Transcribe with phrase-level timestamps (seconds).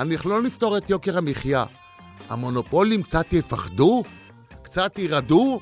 [0.00, 1.64] אנחנו לא נפתור את יוקר המחיה.
[2.28, 4.02] המונופולים קצת יפחדו?
[4.62, 5.60] קצת ירעדו?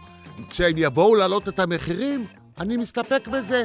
[0.50, 2.26] כשהם יבואו להעלות את המחירים?
[2.60, 3.64] אני מסתפק בזה.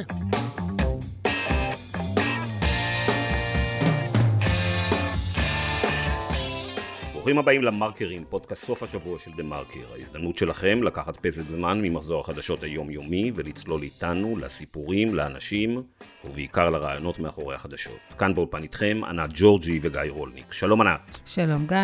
[7.24, 9.92] ברוכים הבאים למרקרים, פודקאסט סוף השבוע של דה מרקר.
[9.92, 15.82] ההזדמנות שלכם לקחת פסק זמן ממחזור החדשות היומיומי ולצלול איתנו לסיפורים, לאנשים
[16.24, 17.98] ובעיקר לרעיונות מאחורי החדשות.
[18.18, 20.52] כאן באולפן איתכם ענת ג'ורג'י וגיא רולניק.
[20.52, 21.20] שלום ענת.
[21.24, 21.78] שלום גיא.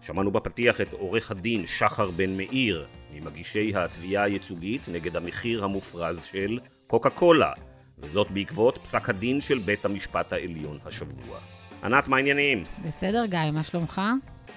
[0.00, 6.58] שמענו בפתיח את עורך הדין שחר בן מאיר ממגישי התביעה הייצוגית נגד המחיר המופרז של
[6.86, 7.52] קוקה קולה,
[7.98, 11.38] וזאת בעקבות פסק הדין של בית המשפט העליון השבוע.
[11.84, 12.64] ענת, מה העניינים?
[12.84, 14.00] בסדר, גיא, מה שלומך?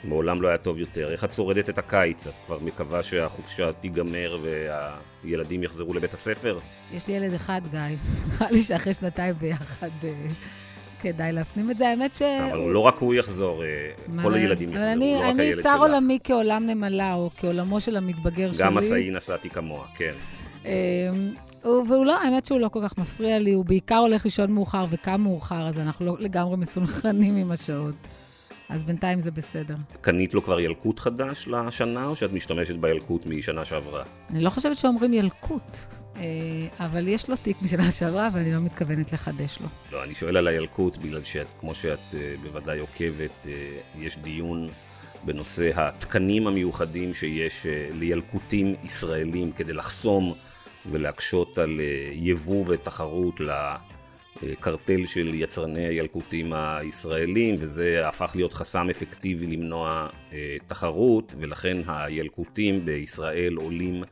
[0.03, 1.11] מעולם לא היה טוב יותר.
[1.11, 2.27] איך את שורדת את הקיץ?
[2.27, 4.37] את כבר מקווה שהחופשה תיגמר
[5.23, 6.59] והילדים יחזרו לבית הספר?
[6.93, 7.79] יש לי ילד אחד, גיא.
[8.39, 10.13] נראה לי שאחרי שנתיים ביחד אה,
[11.01, 11.89] כדאי להפנים את זה.
[11.89, 12.21] האמת ש...
[12.21, 13.67] אבל לא רק הוא יחזור, אה,
[14.21, 15.39] כל הילדים יחזרו, לא רק הילד שלך.
[15.39, 18.65] אני צר עולמי כעולם נמלה, או כעולמו של המתבגר שלי.
[18.65, 20.13] גם מסעי נסעתי כמוה, כן.
[20.65, 24.85] אמ, והוא לא, האמת שהוא לא כל כך מפריע לי, הוא בעיקר הולך לישון מאוחר
[24.89, 27.95] וקם מאוחר, אז אנחנו לא לגמרי מסונכרנים עם השעות.
[28.71, 29.75] אז בינתיים זה בסדר.
[30.01, 34.03] קנית לו כבר ילקוט חדש לשנה, או שאת משתמשת בילקוט משנה שעברה?
[34.29, 35.77] אני לא חושבת שאומרים ילקוט,
[36.15, 36.21] אה,
[36.79, 39.67] אבל יש לו תיק משנה שעברה, ואני לא מתכוונת לחדש לו.
[39.91, 43.51] לא, אני שואל על הילקוט, בגלל שכמו שאת אה, בוודאי עוקבת, אה,
[43.95, 44.69] יש דיון
[45.23, 50.33] בנושא התקנים המיוחדים שיש לילקוטים ישראלים כדי לחסום
[50.91, 51.81] ולהקשות על
[52.13, 53.41] יבוא ותחרות.
[54.59, 62.85] קרטל של יצרני הילקוטים הישראלים, וזה הפך להיות חסם אפקטיבי למנוע אה, תחרות, ולכן הילקוטים
[62.85, 64.03] בישראל עולים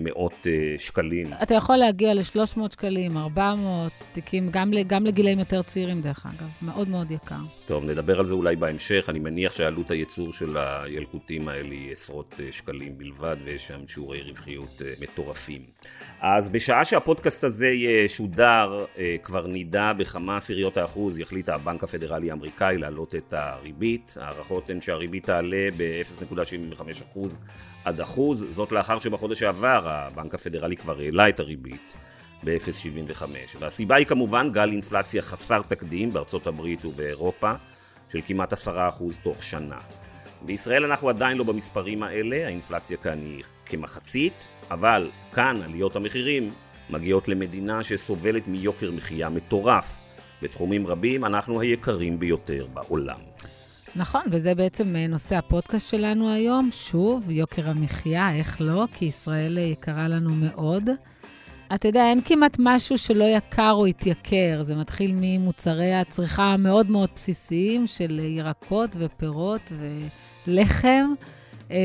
[0.00, 1.32] מאות אה, שקלים.
[1.42, 6.88] אתה יכול להגיע ל-300 שקלים, 400 תיקים, גם, גם לגילאים יותר צעירים דרך אגב, מאוד
[6.88, 7.34] מאוד יקר.
[7.66, 9.06] טוב, נדבר על זה אולי בהמשך.
[9.08, 14.22] אני מניח שעלות הייצור של הילקוטים האלה היא עשרות אה, שקלים בלבד, ויש שם שיעורי
[14.22, 15.62] רווחיות מטורפים.
[16.20, 18.84] אז בשעה שהפודקאסט הזה ישודר,
[19.22, 24.14] כבר נדע בכמה עשיריות האחוז יחליט הבנק הפדרלי האמריקאי להעלות את הריבית.
[24.20, 27.18] ההערכות הן שהריבית תעלה ב-0.75%
[27.84, 31.96] עד אחוז, זאת לאחר שבחודש שעבר הבנק הפדרלי כבר העלה את הריבית
[32.44, 33.22] ב-0.75.
[33.58, 37.52] והסיבה היא כמובן גל אינפלציה חסר תקדים בארצות הברית ובאירופה
[38.12, 38.56] של כמעט 10%
[39.22, 39.78] תוך שנה.
[40.42, 46.52] בישראל אנחנו עדיין לא במספרים האלה, האינפלציה כאן היא כמחצית, אבל כאן עליות המחירים
[46.90, 50.00] מגיעות למדינה שסובלת מיוקר מחיה מטורף.
[50.42, 53.18] בתחומים רבים אנחנו היקרים ביותר בעולם.
[53.96, 56.68] נכון, וזה בעצם אה, נושא הפודקאסט שלנו היום.
[56.72, 58.84] שוב, יוקר המחיה, איך לא?
[58.92, 60.90] כי ישראל אה, יקרה לנו מאוד.
[61.74, 64.62] אתה יודע, אין כמעט משהו שלא יקר או התייקר.
[64.62, 69.72] זה מתחיל ממוצרי הצריכה המאוד מאוד בסיסיים של אה, ירקות ופירות
[70.46, 71.12] ולחם,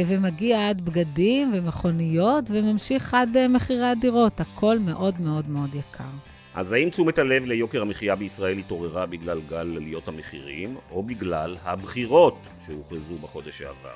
[0.07, 4.39] ומגיע עד בגדים ומכוניות, וממשיך עד מחירי הדירות.
[4.39, 6.34] הכל מאוד מאוד מאוד יקר.
[6.55, 12.37] אז האם תשומת הלב ליוקר המחיה בישראל התעוררה בגלל גל עליות המחירים, או בגלל הבחירות
[12.65, 13.95] שהוכרזו בחודש שעבר?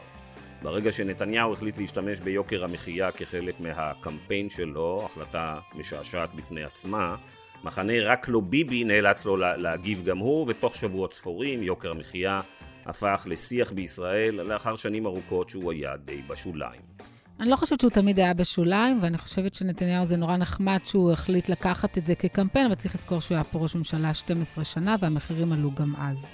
[0.61, 7.15] ברגע שנתניהו החליט להשתמש ביוקר המחיה כחלק מהקמפיין שלו, החלטה משעשעת בפני עצמה,
[7.63, 12.41] מחנה רק לא ביבי נאלץ לו להגיב גם הוא, ותוך שבועות ספורים יוקר המחיה
[12.85, 17.08] הפך לשיח בישראל לאחר שנים ארוכות שהוא היה די בשוליים.
[17.39, 21.49] אני לא חושבת שהוא תמיד היה בשוליים, ואני חושבת שנתניהו זה נורא נחמד שהוא החליט
[21.49, 25.51] לקחת את זה כקמפיין, אבל צריך לזכור שהוא היה פה ראש ממשלה 12 שנה, והמחירים
[25.51, 26.27] עלו גם אז.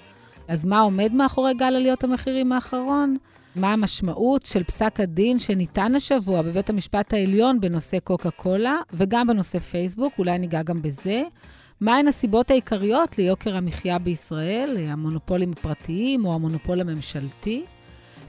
[0.48, 3.18] אז מה עומד מאחורי גל עליות המחירים האחרון?
[3.56, 9.60] מה המשמעות של פסק הדין שניתן השבוע בבית המשפט העליון בנושא קוקה קולה, וגם בנושא
[9.60, 11.24] פייסבוק, אולי ניגע גם בזה.
[11.82, 17.66] מהן הסיבות העיקריות ליוקר המחיה בישראל, המונופולים הפרטיים או המונופול הממשלתי?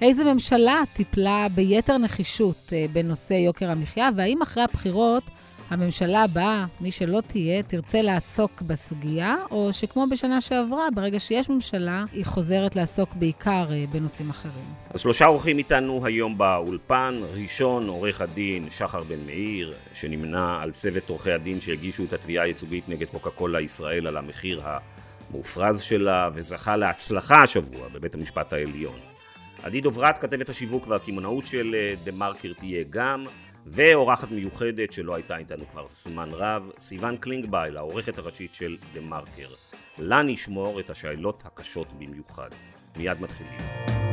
[0.03, 5.23] איזה ממשלה טיפלה ביתר נחישות אה, בנושא יוקר המחיה, והאם אחרי הבחירות
[5.71, 12.05] הממשלה הבאה, מי שלא תהיה, תרצה לעסוק בסוגיה, או שכמו בשנה שעברה, ברגע שיש ממשלה,
[12.13, 14.65] היא חוזרת לעסוק בעיקר אה, בנושאים אחרים.
[14.91, 17.21] אז שלושה אורחים איתנו היום באולפן.
[17.35, 22.89] ראשון, עורך הדין שחר בן מאיר, שנמנה על צוות עורכי הדין שהגישו את התביעה הייצוגית
[22.89, 29.16] נגד קוקה קולה ישראל על המחיר המופרז שלה, וזכה להצלחה השבוע בבית המשפט העליון.
[29.63, 33.27] עדי דוברת, כתבת השיווק והקמעונאות של דה מרקר תהיה גם,
[33.67, 39.49] ואורחת מיוחדת שלא הייתה איתנו כבר זמן רב, סיון קלינגבייל, העורכת הראשית של דה מרקר.
[39.99, 42.51] לה נשמור את השאלות הקשות במיוחד.
[42.97, 44.06] מיד מתחילים.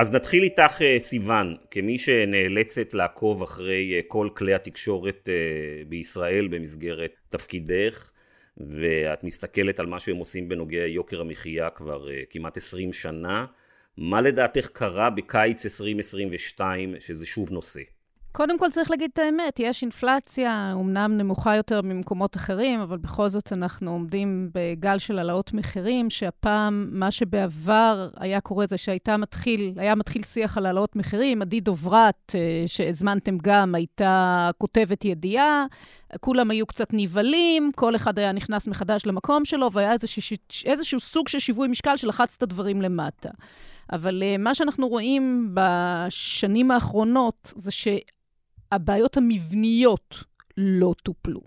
[0.00, 6.48] אז נתחיל איתך אה, סיוון, כמי שנאלצת לעקוב אחרי אה, כל כלי התקשורת אה, בישראל
[6.48, 8.10] במסגרת תפקידך,
[8.56, 13.46] ואת מסתכלת על מה שהם עושים בנוגע יוקר המחיה כבר כמעט 20 שנה,
[13.96, 17.80] מה לדעתך קרה בקיץ 2022 שזה שוב נושא?
[18.38, 23.28] קודם כל צריך להגיד את האמת, יש אינפלציה, אמנם נמוכה יותר ממקומות אחרים, אבל בכל
[23.28, 29.72] זאת אנחנו עומדים בגל של העלאות מחירים, שהפעם, מה שבעבר היה קורה זה שהייתה מתחיל,
[29.76, 35.66] היה מתחיל שיח על העלאות מחירים, עדי דוברת, אה, שהזמנתם גם, הייתה כותבת ידיעה,
[36.20, 41.28] כולם היו קצת נבהלים, כל אחד היה נכנס מחדש למקום שלו, והיה איזשהו, איזשהו סוג
[41.28, 43.30] של שיווי משקל שלחץ את הדברים למטה.
[43.92, 47.70] אבל uh, מה שאנחנו רואים בשנים האחרונות זה
[48.72, 50.24] שהבעיות המבניות
[50.56, 51.40] לא טופלו.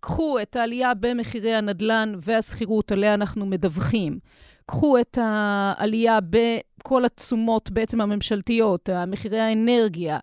[0.00, 4.18] קחו את העלייה במחירי הנדל"ן והשכירות, עליה אנחנו מדווחים.
[4.66, 10.18] קחו את העלייה בכל התשומות בעצם הממשלתיות, מחירי האנרגיה,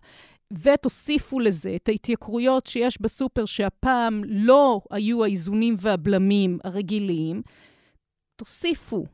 [0.63, 7.41] ותוסיפו לזה את ההתייקרויות שיש בסופר, שהפעם לא היו האיזונים והבלמים הרגילים.
[8.35, 9.05] תוסיפו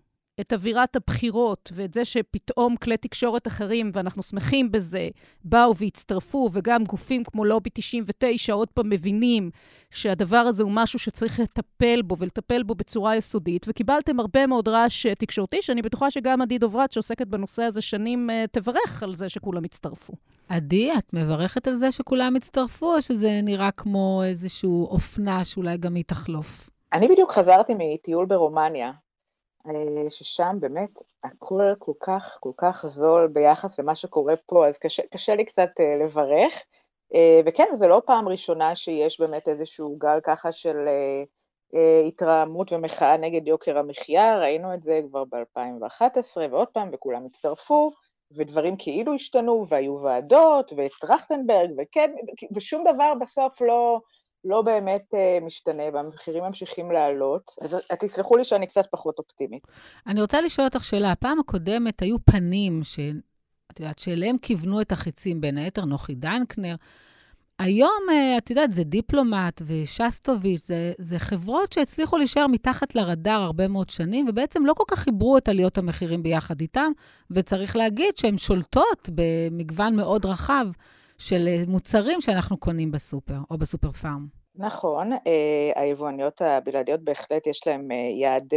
[0.42, 5.10] את אווירת הבחירות ואת זה שפתאום כלי תקשורת אחרים, ואנחנו שמחים בזה,
[5.44, 9.50] באו והצטרפו, וגם גופים כמו לובי 99 עוד פעם מבינים
[9.90, 15.08] שהדבר הזה הוא משהו שצריך לטפל בו ולטפל בו בצורה יסודית, וקיבלתם הרבה מאוד רעש
[15.08, 19.64] תקשורתי, שאני בטוחה שגם עדי דוברת, שעוסקת בנושא הזה שנים, אה, תברך על זה שכולם
[19.64, 20.14] הצטרפו.
[20.50, 25.96] עדי, את מברכת על זה שכולם הצטרפו, או שזה נראה כמו איזושהי אופנה שאולי גם
[25.96, 26.70] היא תחלוף?
[26.94, 29.05] אני בדיוק חזרתי מטיול ברומניה, אה,
[30.10, 35.36] ששם באמת הכל כל כך, כל כך זול ביחס למה שקורה פה, אז קשה, קשה
[35.36, 36.54] לי קצת uh, לברך.
[37.14, 40.88] Uh, וכן, זו לא פעם ראשונה שיש באמת איזשהו גל ככה של
[42.08, 47.92] התרעמות ומחאה נגד יוקר המחיה, ראינו את זה כבר ב-2011 ועוד פעם, וכולם הצטרפו,
[48.32, 52.12] ודברים כאילו השתנו, והיו ועדות, ואת טרכטנברג, וכן,
[52.56, 54.02] ושום דבר בסוף לא,
[54.46, 59.68] לא באמת uh, משתנה, והמחירים ממשיכים לעלות, אז תסלחו לי שאני קצת פחות אופטימית.
[60.08, 61.12] אני רוצה לשאול אותך שאלה.
[61.12, 63.00] הפעם הקודמת היו פנים, ש...
[63.72, 66.76] את יודעת, שאליהם כיוונו את החיצים, בין היתר נוחי דנקנר.
[67.60, 73.68] היום, uh, את יודעת, זה דיפלומט ושסטוביץ', זה, זה חברות שהצליחו להישאר מתחת לרדאר הרבה
[73.68, 76.92] מאוד שנים, ובעצם לא כל כך חיברו את עליות המחירים ביחד איתם,
[77.32, 80.68] וצריך להגיד שהן שולטות במגוון מאוד רחב
[81.18, 84.28] של אה, מוצרים שאנחנו קונים בסופר או בסופר פארם.
[84.56, 88.54] נכון, אה, היבואניות הבלעדיות בהחלט יש להן אה, יד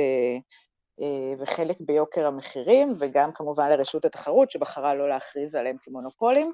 [1.39, 6.53] וחלק ביוקר המחירים, וגם כמובן לרשות התחרות שבחרה לא להכריז עליהם כמונופולים,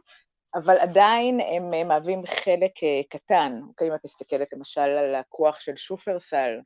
[0.55, 2.73] אבל עדיין הם מהווים חלק
[3.09, 3.61] קטן.
[3.69, 6.59] אוקיי, אם את מסתכלת למשל על הכוח של שופרסל,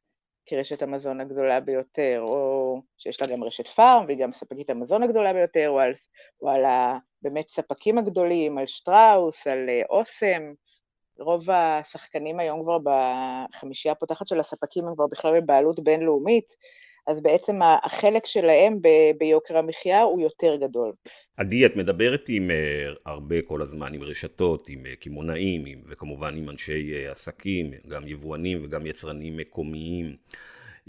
[0.49, 5.33] כרשת המזון הגדולה ביותר, או שיש לה גם רשת פארם והיא גם ספקית המזון הגדולה
[5.33, 5.93] ביותר, או על,
[6.43, 6.63] או על
[7.23, 10.53] באמת ספקים הגדולים, על שטראוס, על אה, אוסם.
[11.21, 16.53] רוב השחקנים היום כבר בחמישייה הפותחת של הספקים הם כבר בכלל בבעלות בינלאומית,
[17.09, 20.93] אז בעצם החלק שלהם ב- ביוקר המחיה הוא יותר גדול.
[21.37, 26.51] עדי, את מדברת עם uh, הרבה כל הזמן, עם רשתות, עם uh, קמעונאים, וכמובן עם
[26.51, 30.17] אנשי uh, עסקים, גם יבואנים וגם יצרנים מקומיים.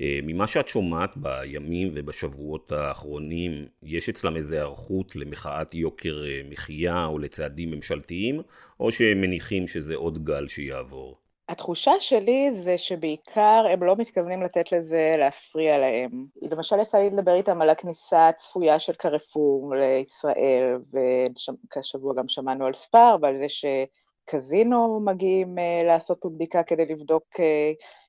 [0.01, 7.05] אה, ממה שאת שומעת בימים ובשבועות האחרונים, יש אצלם איזו היערכות למחאת יוקר אה, מחיה
[7.05, 8.41] או לצעדים ממשלתיים,
[8.79, 11.28] או שהם מניחים שזה עוד גל שיעבור?
[11.49, 16.25] התחושה שלי זה שבעיקר הם לא מתכוונים לתת לזה להפריע להם.
[16.41, 22.73] למשל יצא לי לדבר איתם על הכניסה הצפויה של קרפור לישראל, וכשבוע גם שמענו על
[22.73, 27.41] ספאר ועל זה שקזינו מגיעים uh, לעשות פה בדיקה כדי לבדוק uh,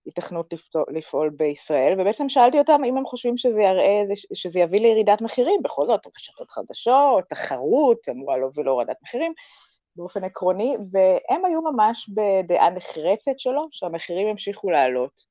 [0.05, 0.55] היתכנות
[0.91, 4.03] לפעול בישראל, ובעצם שאלתי אותם אם הם חושבים שזה יראה,
[4.35, 9.33] שזה יביא לירידת מחירים, בכל זאת, רשתות חדשות, תחרות, אמורה להוביל להורדת מחירים
[10.01, 15.31] באופן עקרוני, והם היו ממש בדעה נחרצת שלו, שהמחירים ימשיכו לעלות.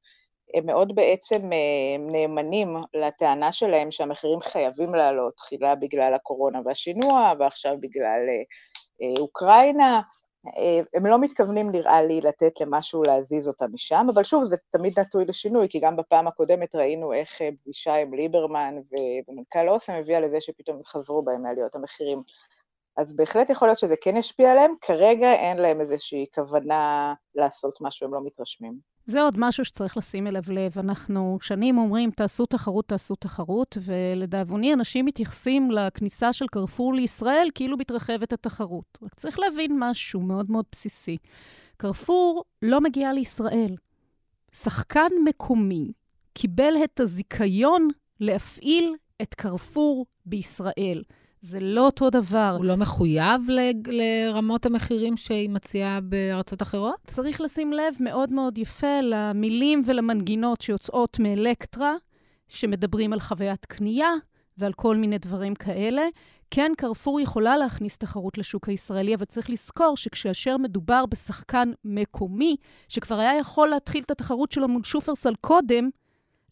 [0.54, 7.76] הם מאוד בעצם אה, נאמנים לטענה שלהם שהמחירים חייבים לעלות, תחילה בגלל הקורונה והשינוע, ועכשיו
[7.80, 8.44] בגלל אה,
[9.02, 10.02] אה, אוקראינה,
[10.94, 15.26] הם לא מתכוונים, נראה לי, לתת למשהו להזיז אותם משם, אבל שוב, זה תמיד נטוי
[15.26, 20.82] לשינוי, כי גם בפעם הקודמת ראינו איך פגישה עם ליברמן ומנכ"ל אוסם הביאה לזה שפתאום
[20.86, 22.24] חזרו בהם מעליות המחירים.
[22.98, 28.08] אז בהחלט יכול להיות שזה כן ישפיע עליהם, כרגע אין להם איזושהי כוונה לעשות משהו,
[28.08, 28.90] הם לא מתרשמים.
[29.06, 30.80] זה עוד משהו שצריך לשים אליו לב.
[30.80, 37.78] אנחנו שנים אומרים, תעשו תחרות, תעשו תחרות, ולדאבוני, אנשים מתייחסים לכניסה של קרפור לישראל כאילו
[37.78, 38.98] מתרחבת התחרות.
[39.02, 41.18] רק צריך להבין משהו מאוד מאוד בסיסי.
[41.78, 43.76] קרפור לא מגיע לישראל.
[44.52, 45.92] שחקן מקומי
[46.34, 47.88] קיבל את הזיכיון
[48.20, 51.04] להפעיל את קרפור בישראל.
[51.42, 52.56] זה לא אותו דבר.
[52.58, 53.42] הוא לא מחויב
[53.88, 57.00] לרמות המחירים שהיא מציעה בארצות אחרות?
[57.04, 61.94] צריך לשים לב מאוד מאוד יפה למילים ולמנגינות שיוצאות מאלקטרה,
[62.48, 64.12] שמדברים על חוויית קנייה
[64.58, 66.08] ועל כל מיני דברים כאלה.
[66.52, 72.56] כן, קרפור יכולה להכניס תחרות לשוק הישראלי, אבל צריך לזכור שכאשר מדובר בשחקן מקומי,
[72.88, 75.90] שכבר היה יכול להתחיל את התחרות שלו מול שופרסל קודם,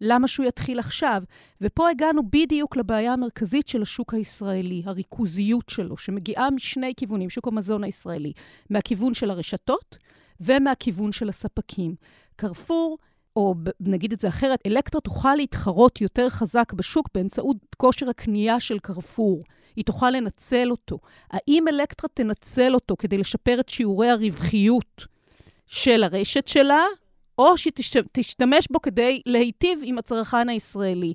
[0.01, 1.23] למה שהוא יתחיל עכשיו?
[1.61, 7.83] ופה הגענו בדיוק לבעיה המרכזית של השוק הישראלי, הריכוזיות שלו, שמגיעה משני כיוונים, שוק המזון
[7.83, 8.33] הישראלי,
[8.69, 9.97] מהכיוון של הרשתות
[10.39, 11.95] ומהכיוון של הספקים.
[12.35, 12.97] קרפור,
[13.35, 18.79] או נגיד את זה אחרת, אלקטרה תוכל להתחרות יותר חזק בשוק באמצעות כושר הקנייה של
[18.79, 19.43] קרפור.
[19.75, 20.99] היא תוכל לנצל אותו.
[21.31, 25.05] האם אלקטרה תנצל אותו כדי לשפר את שיעורי הרווחיות
[25.67, 26.83] של הרשת שלה,
[27.37, 27.73] או שהיא
[28.11, 31.13] תשתמש בו כדי להיטיב עם הצרכן הישראלי.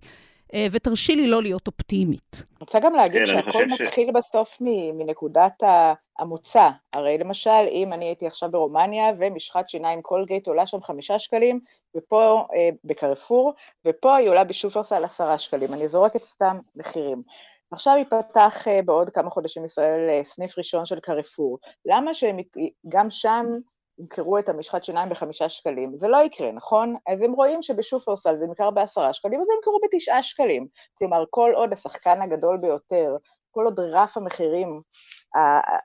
[0.55, 2.37] אה, ותרשי לי לא להיות אופטימית.
[2.51, 4.15] אני רוצה גם להגיד כן, שהכל מתחיל ש...
[4.15, 4.57] בסוף
[4.95, 5.63] מנקודת
[6.19, 6.69] המוצא.
[6.93, 11.61] הרי למשל, אם אני הייתי עכשיו ברומניה ומשחת שיניים קולגייט עולה שם חמישה שקלים,
[11.97, 13.55] ופה אה, בקרפור,
[13.87, 15.75] ופה היא עולה בשופרסל עשרה שקלים.
[15.75, 17.23] אני זורקת סתם מחירים.
[17.71, 21.59] עכשיו ייפתח אה, בעוד כמה חודשים ישראל אה, סניף ראשון של קרפור.
[21.87, 22.37] למה שהם
[22.89, 23.47] גם שם
[23.99, 25.99] ימכרו את המשחת שיניים בחמישה שקלים.
[25.99, 26.97] זה לא יקרה, נכון?
[27.07, 30.67] אז הם רואים שבשופרסל זה נמכר בעשרה שקלים, אז הם ימכרו בתשעה שקלים.
[30.99, 33.17] כלומר, כל עוד השחקן הגדול ביותר,
[33.51, 34.81] כל עוד רף המחירים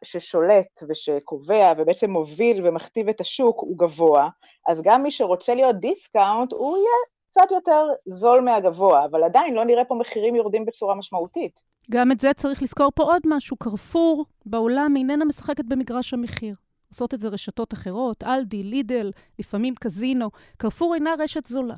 [0.03, 4.29] ששולט ושקובע ובעצם מוביל ומכתיב את השוק הוא גבוה,
[4.67, 6.97] אז גם מי שרוצה להיות דיסקאונט, הוא יהיה
[7.29, 11.59] קצת יותר זול מהגבוה, אבל עדיין לא נראה פה מחירים יורדים בצורה משמעותית.
[11.91, 13.57] גם את זה צריך לזכור פה עוד משהו.
[13.57, 16.55] קרפור בעולם איננה משחקת במגרש המחיר.
[16.97, 20.29] עושות את זה רשתות אחרות, אלדי, לידל, לפעמים קזינו.
[20.57, 21.75] קרפור אינה רשת זולה.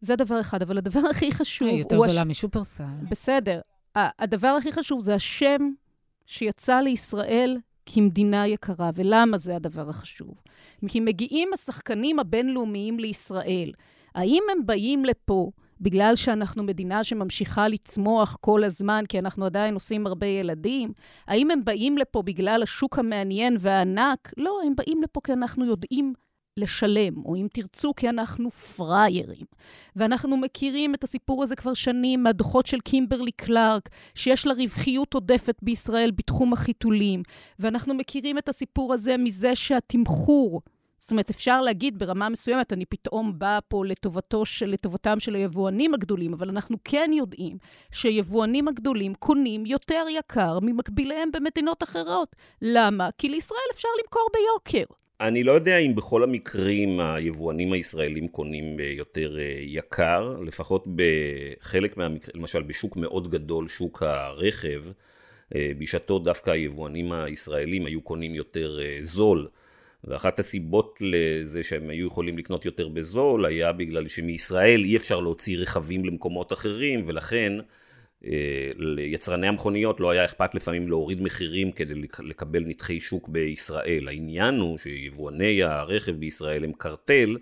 [0.00, 1.68] זה דבר אחד, אבל הדבר הכי חשוב...
[1.68, 2.26] היא יותר זולה הש...
[2.26, 2.84] משופרסל.
[3.10, 3.60] בסדר.
[3.94, 5.70] הדבר הכי חשוב זה השם
[6.26, 8.90] שיצא לישראל כמדינה יקרה.
[8.94, 10.34] ולמה זה הדבר החשוב?
[10.88, 13.72] כי מגיעים השחקנים הבינלאומיים לישראל.
[14.14, 15.50] האם הם באים לפה
[15.80, 20.92] בגלל שאנחנו מדינה שממשיכה לצמוח כל הזמן, כי אנחנו עדיין עושים הרבה ילדים?
[21.26, 24.32] האם הם באים לפה בגלל השוק המעניין והענק?
[24.36, 26.12] לא, הם באים לפה כי אנחנו יודעים
[26.58, 29.46] לשלם, או אם תרצו, כי אנחנו פראיירים.
[29.96, 35.56] ואנחנו מכירים את הסיפור הזה כבר שנים מהדוחות של קימברלי קלארק, שיש לה רווחיות עודפת
[35.62, 37.22] בישראל בתחום החיתולים.
[37.58, 40.62] ואנחנו מכירים את הסיפור הזה מזה שהתמחור
[40.98, 45.94] זאת אומרת, אפשר להגיד ברמה מסוימת, אני פתאום באה פה לטובתו של, לטובתם של היבואנים
[45.94, 47.58] הגדולים, אבל אנחנו כן יודעים
[47.92, 52.36] שיבואנים הגדולים קונים יותר יקר ממקביליהם במדינות אחרות.
[52.62, 53.08] למה?
[53.18, 54.94] כי לישראל אפשר למכור ביוקר.
[55.20, 62.40] אני לא יודע אם בכל המקרים היבואנים הישראלים קונים יותר אה, יקר, לפחות בחלק מהמקרים,
[62.40, 64.84] למשל בשוק מאוד גדול, שוק הרכב,
[65.54, 69.48] אה, בשעתו דווקא היבואנים הישראלים היו קונים יותר אה, זול.
[70.04, 75.58] ואחת הסיבות לזה שהם היו יכולים לקנות יותר בזול היה בגלל שמישראל אי אפשר להוציא
[75.58, 77.52] רכבים למקומות אחרים ולכן
[78.24, 84.08] אה, ליצרני המכוניות לא היה אכפת לפעמים להוריד מחירים כדי לקבל נתחי שוק בישראל.
[84.08, 87.36] העניין הוא שיבואני הרכב בישראל הם קרטל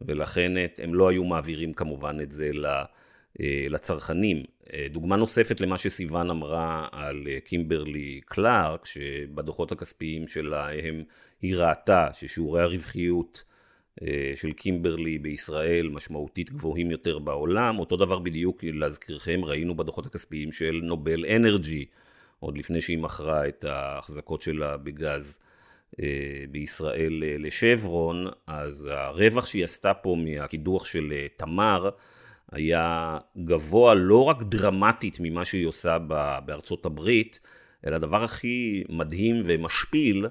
[0.00, 2.50] ולכן הם לא היו מעבירים כמובן את זה
[3.40, 4.42] אה, לצרכנים.
[4.72, 11.04] אה, דוגמה נוספת למה שסיוון אמרה על קימברלי קלארק, שבדוחות הכספיים שלה הם
[11.42, 13.44] היא ראתה ששיעורי הרווחיות
[14.02, 17.78] אה, של קימברלי בישראל משמעותית גבוהים יותר בעולם.
[17.78, 21.84] אותו דבר בדיוק, להזכירכם, ראינו בדוחות הכספיים של נובל אנרג'י,
[22.40, 25.40] עוד לפני שהיא מכרה את ההחזקות שלה בגז
[26.00, 31.90] אה, בישראל אה, לשברון, אז הרווח שהיא עשתה פה מהקידוח של תמר
[32.52, 35.98] היה גבוה לא רק דרמטית ממה שהיא עושה
[36.44, 37.40] בארצות הברית,
[37.86, 40.26] אלא הדבר הכי מדהים ומשפיל,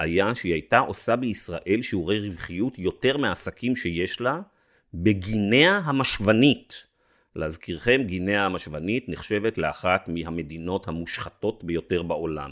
[0.00, 4.40] היה שהיא הייתה עושה בישראל שיעורי רווחיות יותר מהעסקים שיש לה
[4.94, 6.86] בגינאה המשוונית.
[7.36, 12.50] להזכירכם, גינאה המשוונית נחשבת לאחת מהמדינות המושחתות ביותר בעולם.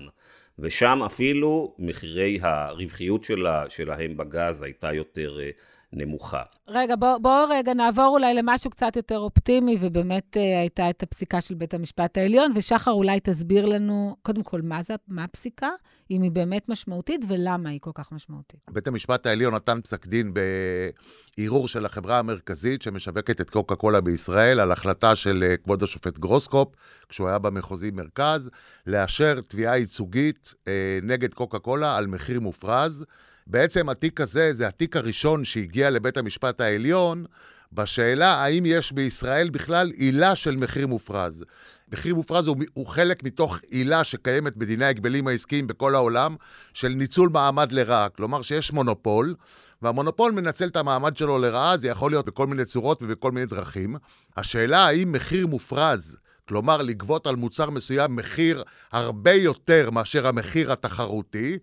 [0.59, 5.50] ושם אפילו מחירי הרווחיות שלה, שלהם בגז הייתה יותר אה,
[5.92, 6.42] נמוכה.
[6.68, 11.40] רגע, בואו בוא רגע נעבור אולי למשהו קצת יותר אופטימי, ובאמת אה, הייתה את הפסיקה
[11.40, 15.68] של בית המשפט העליון, ושחר אולי תסביר לנו, קודם כל, מה, זה, מה הפסיקה,
[16.11, 18.61] אם היא באמת משמעותית, ולמה היא כל כך משמעותית.
[18.71, 24.61] בית המשפט העליון נתן פסק דין בערעור של החברה המרכזית שמשווקת את קוקה קולה בישראל,
[24.61, 26.75] על החלטה של אה, כבוד השופט גרוסקופ,
[27.09, 28.50] כשהוא היה במחוזי מרכז,
[28.87, 33.04] לאשר תביעה ייצוגית אה, נגד קוקה קולה על מחיר מופרז.
[33.49, 37.25] בעצם התיק הזה זה התיק הראשון שהגיע לבית המשפט העליון
[37.73, 41.45] בשאלה האם יש בישראל בכלל עילה של מחיר מופרז.
[41.93, 46.37] מחיר מופרז הוא, הוא חלק מתוך עילה שקיימת בדיני ההגבלים העסקיים בכל העולם,
[46.75, 48.09] של ניצול מעמד לרעה.
[48.09, 49.35] כלומר שיש מונופול,
[49.83, 53.97] והמונופול מנצל את המעמד שלו לרעה, זה יכול להיות בכל מיני צורות ובכל מיני דרכים.
[54.37, 56.17] השאלה האם מחיר מופרז,
[56.49, 58.62] כלומר לגבות על מוצר מסוים מחיר
[58.93, 61.59] הרבה יותר מאשר המחיר התחרותי,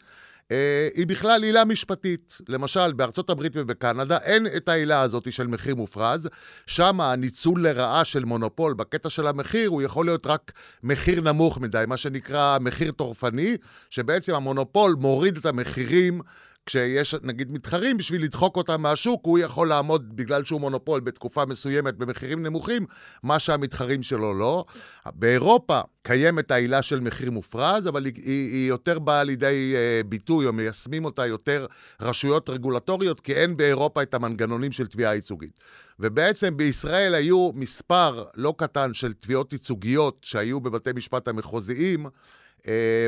[0.96, 2.38] היא בכלל עילה משפטית.
[2.50, 6.30] למשל, בארצות הברית ובקנדה אין את העילה הזאת של מחיר מופרז.
[6.68, 10.52] שם הניצול לרעה של מונופול בקטע של המחיר, הוא יכול להיות רק
[10.84, 13.58] מחיר נמוך מדי, מה שנקרא מחיר טורפני,
[13.90, 16.22] שבעצם המונופול מוריד את המחירים
[16.66, 21.96] כשיש נגיד מתחרים, בשביל לדחוק אותם מהשוק, הוא יכול לעמוד, בגלל שהוא מונופול בתקופה מסוימת
[21.98, 22.86] במחירים נמוכים,
[23.24, 24.66] מה שהמתחרים שלו לא.
[25.06, 30.54] באירופה קיימת העילה של מחיר מופרז, אבל היא, היא, יותר באה לידי uh, ביטוי, או
[30.54, 31.66] מיישמים אותה יותר
[32.02, 35.60] רשויות רגולטוריות, כי אין באירופה את המנגנונים של תביעה ייצוגית.
[36.00, 42.12] ובעצם בישראל היו מספר לא קטן של תביעות ייצוגיות שהיו בבתי משפט המחוזיים, אה,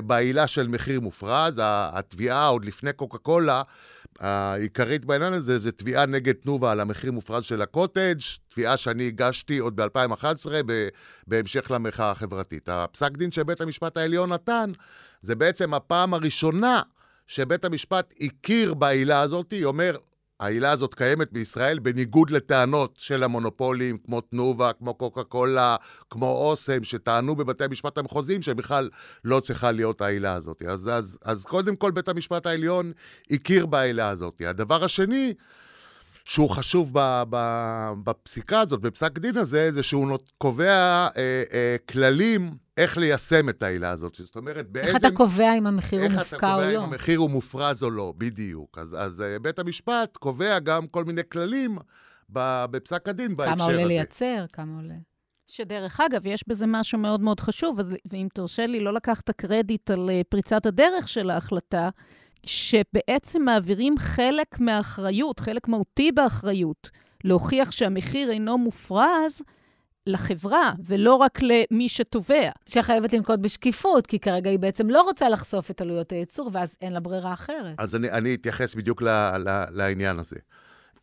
[0.04, 1.62] בעילה של מחיר מופרז.
[1.64, 3.62] התביעה עוד לפני קוקה קולה,
[4.20, 9.58] העיקרית בעניין הזה, זה תביעה נגד תנובה על המחיר מופרז של הקוטג', תביעה שאני הגשתי
[9.58, 10.50] עוד ב-2011
[11.28, 12.70] בהמשך למחאה החברתית.
[12.70, 14.72] הפסק דין שבית המשפט העליון נתן,
[15.22, 16.82] זה בעצם הפעם הראשונה
[17.28, 19.96] שבית המשפט הכיר בעילה הזאת, אומר,
[20.40, 25.76] העילה הזאת קיימת בישראל בניגוד לטענות של המונופולים, כמו תנובה, כמו קוקה קולה,
[26.10, 28.90] כמו אוסם, שטענו בבתי המשפט המחוזיים שבכלל
[29.24, 30.62] לא צריכה להיות העילה הזאת.
[30.62, 32.92] אז, אז, אז קודם כל בית המשפט העליון
[33.32, 34.42] הכיר בעילה הזאת.
[34.46, 35.34] הדבר השני,
[36.26, 37.38] שהוא חשוב ב, ב,
[38.04, 43.90] בפסיקה הזאת, בפסק דין הזה, זה שהוא קובע אה, אה, כללים איך ליישם את העילה
[43.90, 44.16] הזאת.
[44.16, 44.90] זאת אומרת, באיזה...
[44.90, 46.64] איך אתה קובע אם המחיר הוא מופקע או לא?
[46.64, 48.78] איך אתה קובע אם המחיר הוא מופרז או לא, בדיוק.
[48.78, 51.78] אז, אז אה, בית המשפט קובע גם כל מיני כללים
[52.30, 53.64] בפסק הדין בהקשר הזה.
[53.64, 54.96] כמה עולה לייצר, כמה עולה.
[55.48, 57.80] שדרך אגב, יש בזה משהו מאוד מאוד חשוב,
[58.12, 61.90] ואם תרשה לי לא לקחת את הקרדיט על אה, פריצת הדרך של ההחלטה,
[62.44, 66.90] שבעצם מעבירים חלק מהאחריות, חלק מהותי באחריות,
[67.24, 69.42] להוכיח שהמחיר אינו מופרז,
[70.08, 72.50] לחברה, ולא רק למי שתובע.
[72.70, 76.94] שחייבת לנקוט בשקיפות, כי כרגע היא בעצם לא רוצה לחשוף את עלויות הייצור, ואז אין
[76.94, 77.76] לה ברירה אחרת.
[77.78, 80.36] אז אני, אני אתייחס בדיוק ל, ל, לעניין הזה.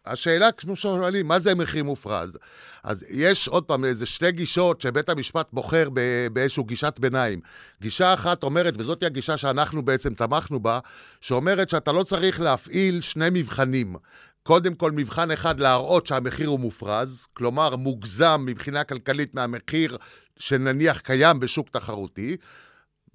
[0.07, 2.39] השאלה, כמו שואלים, מה זה מחיר מופרז?
[2.83, 5.89] אז יש עוד פעם איזה שתי גישות שבית המשפט בוחר
[6.33, 7.41] באיזושהי גישת ביניים.
[7.81, 10.79] גישה אחת אומרת, וזאת היא הגישה שאנחנו בעצם תמכנו בה,
[11.21, 13.97] שאומרת שאתה לא צריך להפעיל שני מבחנים.
[14.47, 19.97] קודם כל, מבחן אחד להראות שהמחיר הוא מופרז, כלומר מוגזם מבחינה כלכלית מהמחיר
[20.39, 22.37] שנניח קיים בשוק תחרותי,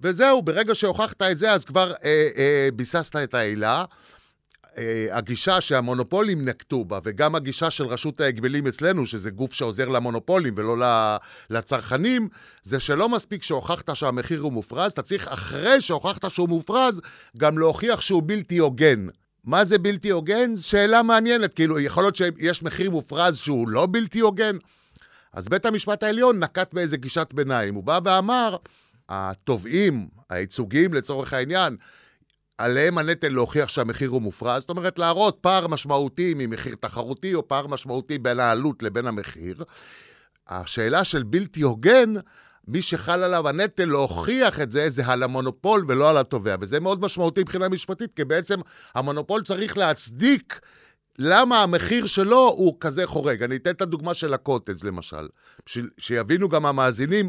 [0.00, 3.84] וזהו, ברגע שהוכחת את זה, אז כבר אה, אה, ביססת את העילה.
[4.78, 10.54] אה, הגישה שהמונופולים נקטו בה, וגם הגישה של רשות ההגבלים אצלנו, שזה גוף שעוזר למונופולים
[10.56, 10.76] ולא
[11.50, 12.28] לצרכנים,
[12.62, 17.00] זה שלא מספיק שהוכחת שהמחיר הוא מופרז, אתה צריך אחרי שהוכחת שהוא מופרז,
[17.36, 19.06] גם להוכיח שהוא בלתי הוגן.
[19.44, 20.56] מה זה בלתי הוגן?
[20.56, 24.56] שאלה מעניינת, כאילו, יכול להיות שיש מחיר מופרז שהוא לא בלתי הוגן?
[25.32, 27.74] אז בית המשפט העליון נקט באיזה גישת ביניים.
[27.74, 28.56] הוא בא ואמר,
[29.08, 31.76] התובעים, הייצוגיים לצורך העניין,
[32.58, 37.66] עליהם הנטל להוכיח שהמחיר הוא מופרז, זאת אומרת להראות פער משמעותי ממחיר תחרותי או פער
[37.66, 39.64] משמעותי בין העלות לבין המחיר.
[40.48, 42.14] השאלה של בלתי הוגן,
[42.72, 46.56] מי שחל עליו הנטל להוכיח את זה, זה על המונופול ולא על התובע.
[46.60, 48.60] וזה מאוד משמעותי מבחינה משפטית, כי בעצם
[48.94, 50.60] המונופול צריך להצדיק
[51.22, 53.42] למה המחיר שלו הוא כזה חורג.
[53.42, 55.28] אני אתן את הדוגמה של הקוטג' למשל,
[55.98, 57.28] שיבינו גם המאזינים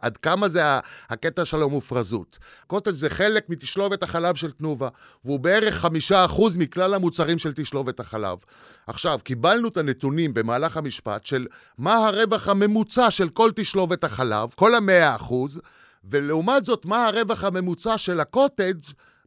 [0.00, 0.62] עד כמה זה
[1.08, 2.38] הקטע של המופרזות.
[2.66, 4.88] קוטג' זה חלק מתשלובת החלב של תנובה,
[5.24, 8.38] והוא בערך חמישה אחוז מכלל המוצרים של תשלובת החלב.
[8.86, 11.46] עכשיו, קיבלנו את הנתונים במהלך המשפט של
[11.78, 15.60] מה הרווח הממוצע של כל תשלובת החלב, כל המאה אחוז,
[16.04, 18.78] ולעומת זאת, מה הרווח הממוצע של הקוטג'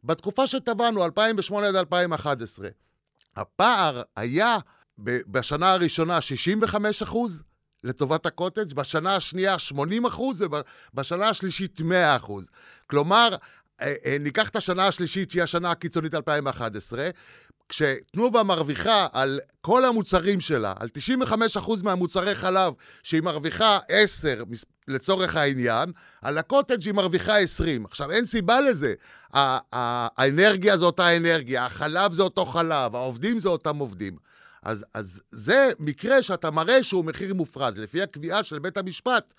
[0.04, 2.68] בתקופה שטבענו, 2008 עד 2011.
[3.36, 4.56] הפער היה
[4.98, 7.42] בשנה הראשונה 65 אחוז
[7.84, 10.44] לטובת הקוטג', בשנה השנייה 80 אחוז
[10.94, 12.48] ובשנה השלישית 100 אחוז.
[12.86, 13.28] כלומר,
[14.20, 17.10] ניקח את השנה השלישית, שהיא השנה הקיצונית 2011,
[17.68, 20.88] כשתנובה מרוויחה על כל המוצרים שלה, על
[21.56, 24.42] 95% מהמוצרי חלב, שהיא מרוויחה 10
[24.88, 27.84] לצורך העניין, על הקוטג' היא מרוויחה 20.
[27.84, 28.94] עכשיו, אין סיבה לזה.
[29.32, 34.16] האנרגיה זו אותה אנרגיה, החלב זה אותו חלב, העובדים זה אותם עובדים.
[34.62, 37.76] אז, אז זה מקרה שאתה מראה שהוא מחיר מופרז.
[37.76, 39.34] לפי הקביעה של בית המשפט,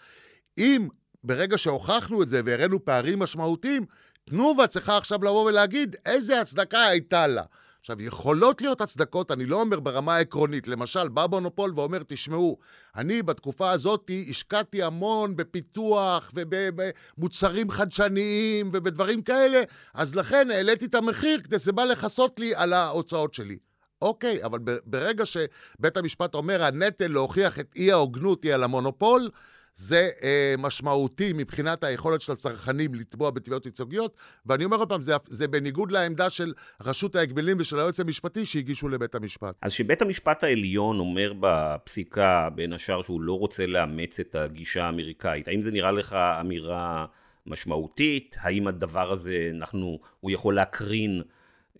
[0.57, 0.87] אם
[1.23, 3.85] ברגע שהוכחנו את זה והראינו פערים משמעותיים,
[4.29, 7.43] תנובה צריכה עכשיו לבוא ולהגיד איזה הצדקה הייתה לה.
[7.81, 10.67] עכשיו, יכולות להיות הצדקות, אני לא אומר ברמה העקרונית.
[10.67, 12.57] למשל, בא מונופול ואומר, תשמעו,
[12.95, 19.61] אני בתקופה הזאת השקעתי המון בפיתוח ובמוצרים חדשניים ובדברים כאלה,
[19.93, 23.57] אז לכן העליתי את המחיר כדי שזה בא לכסות לי על ההוצאות שלי.
[24.01, 29.29] אוקיי, אבל ברגע שבית המשפט אומר, הנטל להוכיח את אי ההוגנות היא על המונופול,
[29.75, 35.13] זה אה, משמעותי מבחינת היכולת של הצרכנים לתבוע בתביעות ייצוגיות, ואני אומר עוד פעם, זה,
[35.25, 39.55] זה בניגוד לעמדה של רשות ההגבלים ושל היועץ המשפטי שהגישו לבית המשפט.
[39.61, 45.47] אז שבית המשפט העליון אומר בפסיקה, בין השאר, שהוא לא רוצה לאמץ את הגישה האמריקאית,
[45.47, 47.05] האם זה נראה לך אמירה
[47.45, 48.35] משמעותית?
[48.39, 51.21] האם הדבר הזה, אנחנו, הוא יכול להקרין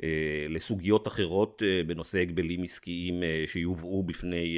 [0.03, 4.58] אה, לסוגיות אחרות אה, בנושא הגבלים עסקיים אה, שיובאו בפני...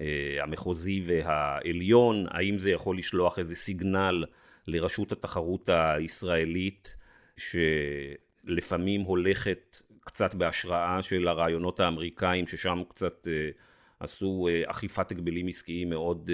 [0.00, 4.24] אה, אה, המחוזי והעליון, האם זה יכול לשלוח איזה סיגנל
[4.66, 6.96] לרשות התחרות הישראלית
[7.36, 13.50] שלפעמים הולכת קצת בהשראה של הרעיונות האמריקאים ששם קצת אה,
[14.00, 16.30] עשו אה, אכיפת הגבלים עסקיים מאוד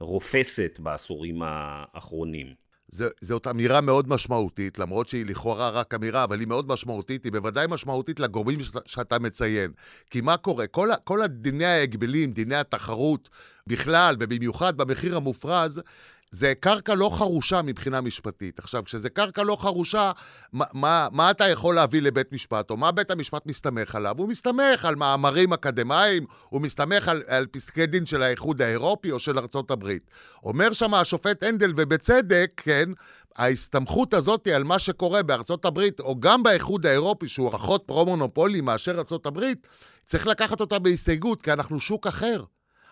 [0.00, 2.54] רופסת בעשורים האחרונים.
[3.20, 7.66] זאת אמירה מאוד משמעותית, למרות שהיא לכאורה רק אמירה, אבל היא מאוד משמעותית, היא בוודאי
[7.70, 9.72] משמעותית לגורמים שאתה, שאתה מציין.
[10.10, 10.66] כי מה קורה?
[10.66, 13.28] כל, כל דיני ההגבלים, דיני התחרות
[13.66, 15.80] בכלל, ובמיוחד במחיר המופרז,
[16.30, 18.58] זה קרקע לא חרושה מבחינה משפטית.
[18.58, 20.12] עכשיו, כשזה קרקע לא חרושה,
[20.52, 24.14] מה, מה, מה אתה יכול להביא לבית משפט, או מה בית המשפט מסתמך עליו?
[24.18, 29.18] הוא מסתמך על מאמרים אקדמיים, הוא מסתמך על, על פסקי דין של האיחוד האירופי או
[29.18, 30.10] של ארצות הברית.
[30.44, 32.90] אומר שם השופט הנדל, ובצדק, כן,
[33.36, 38.98] ההסתמכות הזאת על מה שקורה בארצות הברית, או גם באיחוד האירופי, שהוא רחוק פרו-מונופולי מאשר
[38.98, 39.66] ארצות הברית,
[40.04, 42.44] צריך לקחת אותה בהסתייגות, כי אנחנו שוק אחר.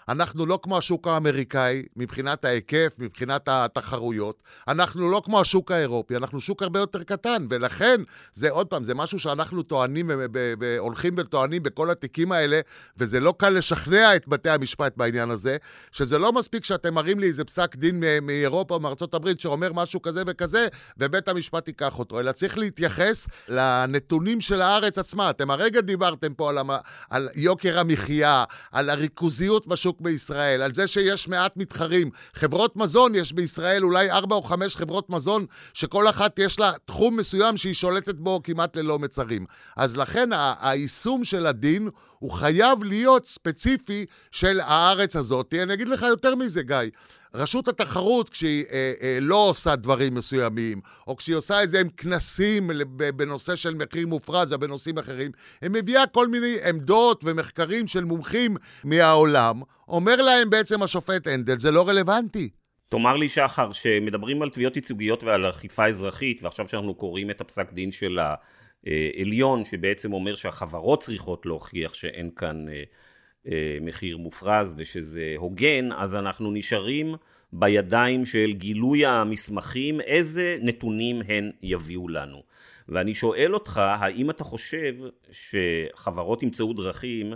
[0.08, 4.42] אנחנו לא כמו השוק האמריקאי מבחינת ההיקף, מבחינת התחרויות.
[4.68, 8.00] אנחנו לא כמו השוק האירופי, אנחנו שוק הרבה יותר קטן, ולכן,
[8.32, 10.10] זה עוד פעם, זה משהו שאנחנו טוענים
[10.60, 12.60] והולכים וטוענים בכל התיקים האלה,
[12.96, 15.56] וזה לא קל לשכנע את בתי המשפט בעניין הזה,
[15.92, 20.02] שזה לא מספיק שאתם מראים לי איזה פסק דין מאירופה או מארצות הברית שאומר משהו
[20.02, 20.66] כזה וכזה,
[20.98, 25.30] ובית המשפט ייקח אותו, אלא צריך להתייחס לנתונים של הארץ עצמה.
[25.30, 26.70] אתם הרגע דיברתם פה על, המ...
[27.10, 32.10] על יוקר המחיה, על הריכוזיות בשוק השוק בישראל, על זה שיש מעט מתחרים.
[32.34, 37.16] חברות מזון, יש בישראל אולי ארבע או חמש חברות מזון, שכל אחת יש לה תחום
[37.16, 39.46] מסוים שהיא שולטת בו כמעט ללא מצרים.
[39.76, 40.28] אז לכן
[40.60, 45.54] היישום של הדין הוא חייב להיות ספציפי של הארץ הזאת.
[45.62, 46.76] אני אגיד לך יותר מזה, גיא.
[47.34, 52.70] רשות התחרות, כשהיא אה, אה, לא עושה דברים מסוימים, או כשהיא עושה איזה כנסים
[53.16, 58.56] בנושא של מחיר מופרז או בנושאים אחרים, היא מביאה כל מיני עמדות ומחקרים של מומחים
[58.84, 62.48] מהעולם, אומר להם בעצם השופט הנדל, זה לא רלוונטי.
[62.88, 67.72] תאמר לי שחר, שמדברים על תביעות ייצוגיות ועל אכיפה אזרחית, ועכשיו שאנחנו קוראים את הפסק
[67.72, 68.18] דין של
[68.86, 72.82] העליון, שבעצם אומר שהחברות צריכות להוכיח שאין כאן אה, אה,
[73.80, 77.14] מחיר מופרז ושזה הוגן, אז אנחנו נשארים
[77.52, 82.42] בידיים של גילוי המסמכים, איזה נתונים הן יביאו לנו.
[82.88, 84.94] ואני שואל אותך, האם אתה חושב
[85.30, 87.32] שחברות ימצאו דרכים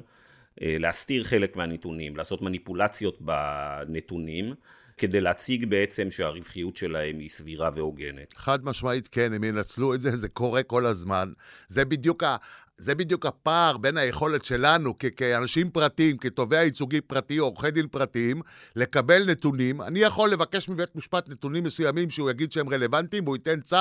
[0.62, 4.55] אה, להסתיר חלק מהנתונים, לעשות מניפולציות בנתונים,
[4.98, 8.35] כדי להציג בעצם שהרווחיות שלהם היא סבירה והוגנת.
[8.37, 11.33] חד משמעית כן, הם ינצלו את זה, זה קורה כל הזמן.
[11.68, 12.37] זה בדיוק ה...
[12.78, 17.88] זה בדיוק הפער בין היכולת שלנו כ- כאנשים פרטיים, כתובע ייצוגי פרטי או עורכי דין
[17.88, 18.40] פרטיים,
[18.76, 19.83] לקבל נתונים.
[19.83, 23.76] אני יכול לבקש מבית משפט נתונים מסוימים שהוא יגיד שהם רלוונטיים, והוא ייתן צו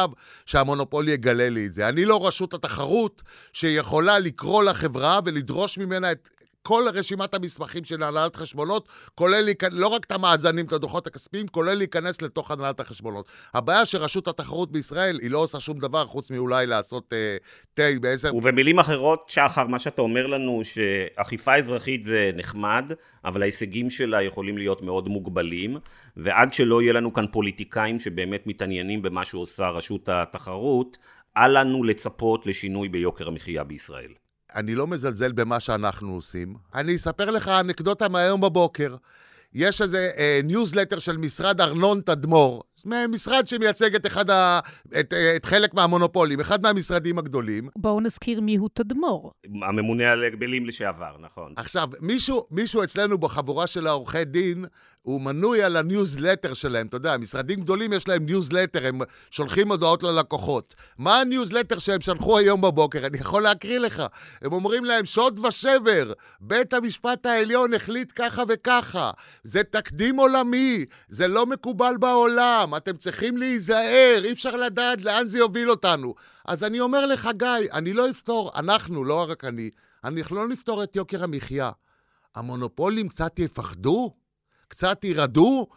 [0.46, 1.90] שהמונופול יגלה לי את זה.
[1.90, 3.22] אני לא רשות התחרות
[3.54, 6.30] שיכולה לקרוא לחברה ולדרוש ממנה את
[6.64, 11.74] כל רשימת המסמכים של הנהלת חשבונות, כולל לא רק את המאזנים, את הדוחות הכספיים, כולל
[11.74, 13.26] להיכנס לתוך הנהלת החשבונות.
[13.54, 17.38] הבעיה שרשות התחרות בישראל, היא לא עושה שום דבר חוץ מאולי לעשות אה,
[17.74, 18.36] תה uh, בעשר...
[18.36, 22.92] ובמילים אחרות, שחר, מה שאתה אומר לנו, שאכיפה אזרחית זה נחמד,
[23.26, 25.78] אבל ההישגים שלה יכולים להיות מאוד מוגבלים,
[26.18, 30.98] ועד שלא יהיה לנו כאן פוליטיקאים שבאמת מתעניינים במה שעושה רשות התחרות,
[31.38, 34.21] אל לנו לצפות לשינוי ביוקר המחיה בישראל.
[34.56, 36.56] אני לא מזלזל במה שאנחנו עושים.
[36.76, 38.96] אני אספר לך אנקדוטה מהיום בבוקר.
[39.54, 40.12] יש איזה
[40.44, 44.60] ניוזלטר אה, של משרד ארנון תדמור, משרד שמייצג את, אחד ה,
[45.00, 47.70] את, את חלק מהמונופולים, אחד מהמשרדים הגדולים.
[47.76, 49.32] בואו נזכיר מיהו תדמור.
[49.62, 51.54] הממונה על הגבלים לשעבר, נכון.
[51.56, 54.66] עכשיו, מישהו, מישהו אצלנו בחבורה של העורכי דין,
[55.02, 56.88] הוא מנוי על הניוזלטר שלהם.
[56.88, 60.76] אתה יודע, משרדים גדולים יש להם ניוזלטר, הם שולחים הודעות ללקוחות.
[60.98, 63.06] מה הניוזלטר שהם שלחו היום בבוקר?
[63.06, 64.04] אני יכול להקריא לך.
[64.42, 69.12] הם אומרים להם, שוד ושבר, בית המשפט העליון החליט ככה וככה.
[69.44, 72.71] זה תקדים עולמי, זה לא מקובל בעולם.
[72.72, 76.14] שם, אתם צריכים להיזהר, אי אפשר לדעת לאן זה יוביל אותנו.
[76.46, 79.70] אז אני אומר לך, גיא, אני לא אפתור, אנחנו, לא רק אני,
[80.04, 81.72] אנחנו לא נפתור את יוקר המחיה.
[82.36, 84.14] המונופולים קצת יפחדו?
[84.68, 85.68] קצת ירעדו?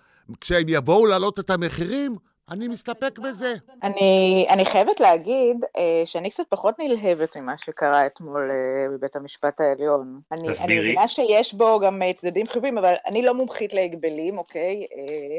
[0.41, 2.17] כשהם יבואו להעלות את המחירים?
[2.51, 3.55] אני מסתפק בזה.
[3.83, 9.61] אני, אני חייבת להגיד אה, שאני קצת פחות נלהבת ממה שקרה אתמול אה, בבית המשפט
[9.61, 10.21] העליון.
[10.33, 14.87] אני, אני מבינה שיש בו גם אה, צדדים חיובים, אבל אני לא מומחית להגבלים, אוקיי?
[14.97, 15.39] אה,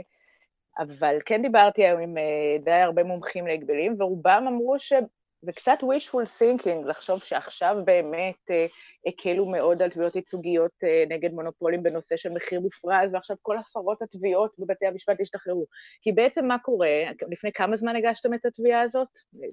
[0.78, 4.94] אבל כן דיברתי היום עם אה, די הרבה מומחים להגבלים, ורובם אמרו ש...
[5.42, 8.66] זה קצת wishful thinking לחשוב שעכשיו באמת אה,
[9.08, 14.02] הקלו מאוד על תביעות ייצוגיות אה, נגד מונופולים בנושא של מחיר מופרז, ועכשיו כל עשרות
[14.02, 15.66] התביעות בבתי המשפט ישתחררו.
[16.02, 16.88] כי בעצם מה קורה?
[17.32, 19.08] לפני כמה זמן הגשתם את התביעה הזאת?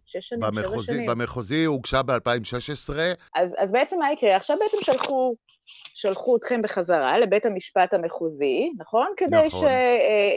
[0.07, 1.07] שש שנים, במחוזי, שבע שנים.
[1.07, 2.95] במחוזי הוגשה ב-2016.
[3.35, 4.37] אז, אז בעצם מה יקרה?
[4.37, 5.35] עכשיו בעצם שלחו,
[5.95, 9.07] שלחו אתכם בחזרה לבית המשפט המחוזי, נכון?
[9.17, 9.69] כדי נכון.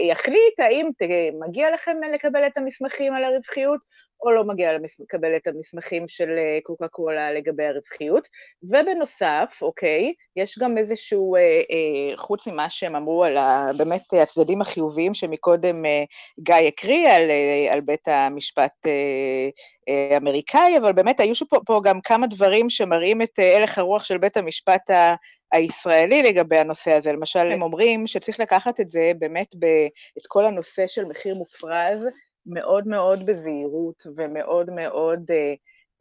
[0.03, 0.89] שיחליט האם
[1.47, 3.79] מגיע לכם לקבל את המסמכים על הרווחיות,
[4.25, 8.27] או לא מגיע לקבל את המסמכים של אה, קוקה קולה לגבי הרווחיות.
[8.63, 14.61] ובנוסף, אוקיי, יש גם איזשהו, אה, אה, חוץ ממה שהם אמרו על ה, באמת הצדדים
[14.61, 16.03] החיוביים שמקודם אה,
[16.39, 19.49] גיא הקריא על, אה, על בית המשפט אה,
[19.89, 24.03] אה, אמריקאי, אבל באמת היו פה, פה גם כמה דברים שמראים את אה, הלך הרוח
[24.03, 25.15] של בית המשפט ה...
[25.51, 27.11] הישראלי לגבי הנושא הזה.
[27.11, 29.65] למשל, הם אומרים שצריך לקחת את זה באמת, ב,
[30.17, 32.05] את כל הנושא של מחיר מופרז,
[32.45, 35.53] מאוד מאוד בזהירות ומאוד מאוד אה,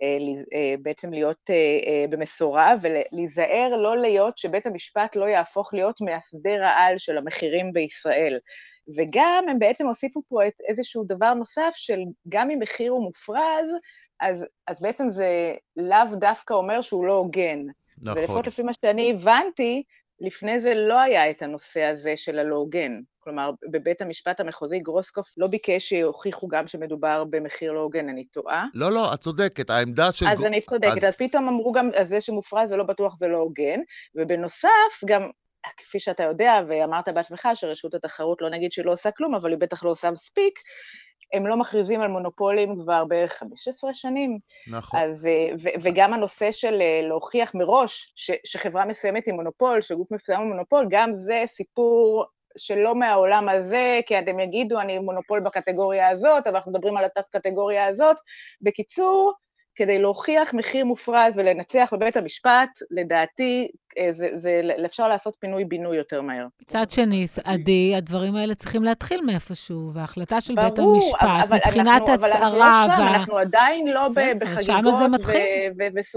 [0.02, 0.18] אה,
[0.54, 1.54] אה, בעצם להיות אה,
[1.87, 8.38] אה, במשורה ולהיזהר לא להיות שבית המשפט לא יהפוך להיות מאסדר העל של המחירים בישראל.
[8.96, 13.70] וגם הם בעצם הוסיפו פה את איזשהו דבר נוסף של גם אם מחיר הוא מופרז,
[14.20, 17.61] אז, אז בעצם זה לאו דווקא אומר שהוא לא הוגן.
[18.02, 18.18] נכון.
[18.18, 19.83] ולפחות לפי מה שאני הבנתי,
[20.24, 23.00] לפני זה לא היה את הנושא הזה של הלא הוגן.
[23.20, 28.66] כלומר, בבית המשפט המחוזי גרוסקופ לא ביקש שיוכיחו גם שמדובר במחיר לא הוגן, אני טועה?
[28.74, 30.26] לא, לא, את צודקת, העמדה של...
[30.28, 31.04] אז אני צודקת, אז...
[31.04, 33.80] אז פתאום אמרו גם, אז זה שמופרז זה לא בטוח זה לא הוגן,
[34.14, 35.28] ובנוסף, גם
[35.76, 39.58] כפי שאתה יודע, ואמרת בעצמך שרשות התחרות לא נגיד שהיא לא עושה כלום, אבל היא
[39.58, 40.60] בטח לא עושה מספיק,
[41.32, 44.38] הם לא מכריזים על מונופולים כבר בערך 15 שנים.
[44.70, 45.00] נכון.
[45.00, 45.28] אז,
[45.62, 50.87] ו, וגם הנושא של להוכיח מראש ש, שחברה מסוימת היא מונופול, שגוף מסוים הוא מונופול,
[50.90, 52.24] גם זה סיפור
[52.56, 57.87] שלא מהעולם הזה, כי אתם יגידו, אני מונופול בקטגוריה הזאת, אבל אנחנו מדברים על התת-קטגוריה
[57.87, 58.16] הזאת.
[58.60, 59.32] בקיצור,
[59.74, 63.68] כדי להוכיח מחיר מופרז ולנצח בבית המשפט, לדעתי, אה,
[64.11, 66.46] זה, זה, אפשר לעשות פינוי-בינוי יותר מהר.
[66.62, 72.02] מצד שני, עדי, הדברים האלה צריכים להתחיל מאיפשהו, וההחלטה של ברור, בית המשפט, אבל מבחינת
[72.09, 72.24] אנחנו, הצהרה...
[72.24, 73.14] אבל אנחנו לא שם, וה...
[73.14, 74.94] אנחנו עדיין לא זה, בחגיגות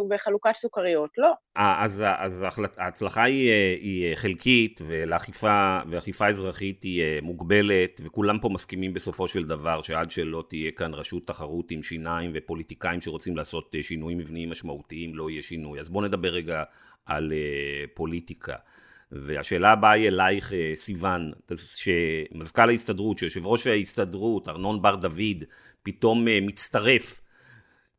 [0.10, 1.32] וחלוקת סוכריות, לא.
[1.58, 2.46] אה, אז, אז
[2.78, 9.44] ההצלחה היא, אה, היא חלקית, ולאכיפה, ואכיפה אזרחית היא מוגבלת, וכולם פה מסכימים בסופו של
[9.44, 15.16] דבר שעד שלא תהיה כאן רשות תחרות עם שיניים ופוליטיקאים שרוצים לעשות שינויים מבניים משמעותיים,
[15.16, 15.80] לא יהיה שינוי.
[15.80, 16.64] אז בואו נדבר רגע
[17.08, 18.56] על uh, פוליטיקה.
[19.12, 25.44] והשאלה הבאה היא אלייך, uh, סיוון, שמזכ"ל ההסתדרות, שיושב ראש ההסתדרות, ארנון בר דוד,
[25.84, 27.22] פתאום uh, מצטרף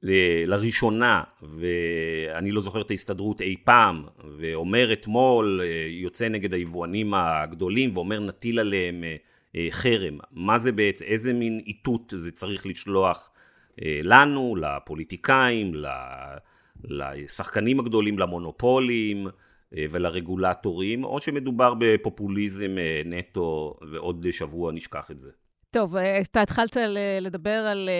[0.02, 4.04] לראשונה, ואני לא זוכר את ההסתדרות אי פעם,
[4.38, 9.04] ואומר אתמול, יוצא נגד היבואנים הגדולים, ואומר נטיל עליהם
[9.70, 10.18] חרם.
[10.32, 13.30] מה זה בעצם, איזה מין איתות זה צריך לשלוח
[13.82, 15.86] לנו, לפוליטיקאים, ל...
[16.84, 19.26] לשחקנים הגדולים, למונופולים
[19.76, 25.30] אה, ולרגולטורים, או שמדובר בפופוליזם אה, נטו ועוד שבוע נשכח את זה.
[25.70, 26.76] טוב, אה, אתה התחלת
[27.20, 27.90] לדבר על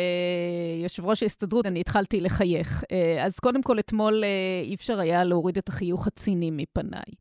[0.83, 2.85] יושב ראש ההסתדרות, אני התחלתי לחייך.
[3.21, 4.25] אז קודם כל, אתמול
[4.65, 7.13] אי אפשר היה להוריד את החיוך הציני מפניי.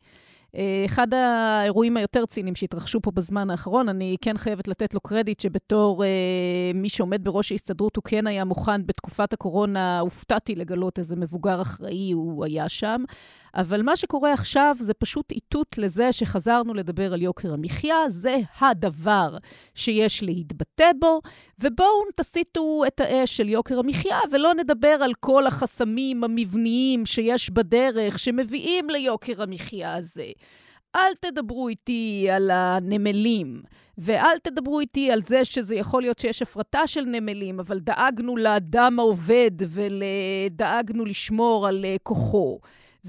[0.85, 6.03] אחד האירועים היותר ציניים שהתרחשו פה בזמן האחרון, אני כן חייבת לתת לו קרדיט שבתור
[6.03, 6.09] אה,
[6.73, 12.11] מי שעומד בראש ההסתדרות, הוא כן היה מוכן בתקופת הקורונה, הופתעתי לגלות איזה מבוגר אחראי
[12.11, 13.03] הוא היה שם.
[13.57, 19.37] אבל מה שקורה עכשיו זה פשוט איתות לזה שחזרנו לדבר על יוקר המחיה, זה הדבר
[19.75, 21.21] שיש להתבטא בו,
[21.59, 28.19] ובואו תסיטו את האש של יוקר המחיה ולא נדבר על כל החסמים המבניים שיש בדרך
[28.19, 30.25] שמביאים ליוקר המחיה הזה.
[30.95, 33.61] אל תדברו איתי על הנמלים,
[33.97, 38.99] ואל תדברו איתי על זה שזה יכול להיות שיש הפרטה של נמלים, אבל דאגנו לאדם
[38.99, 42.59] העובד ודאגנו לשמור על כוחו.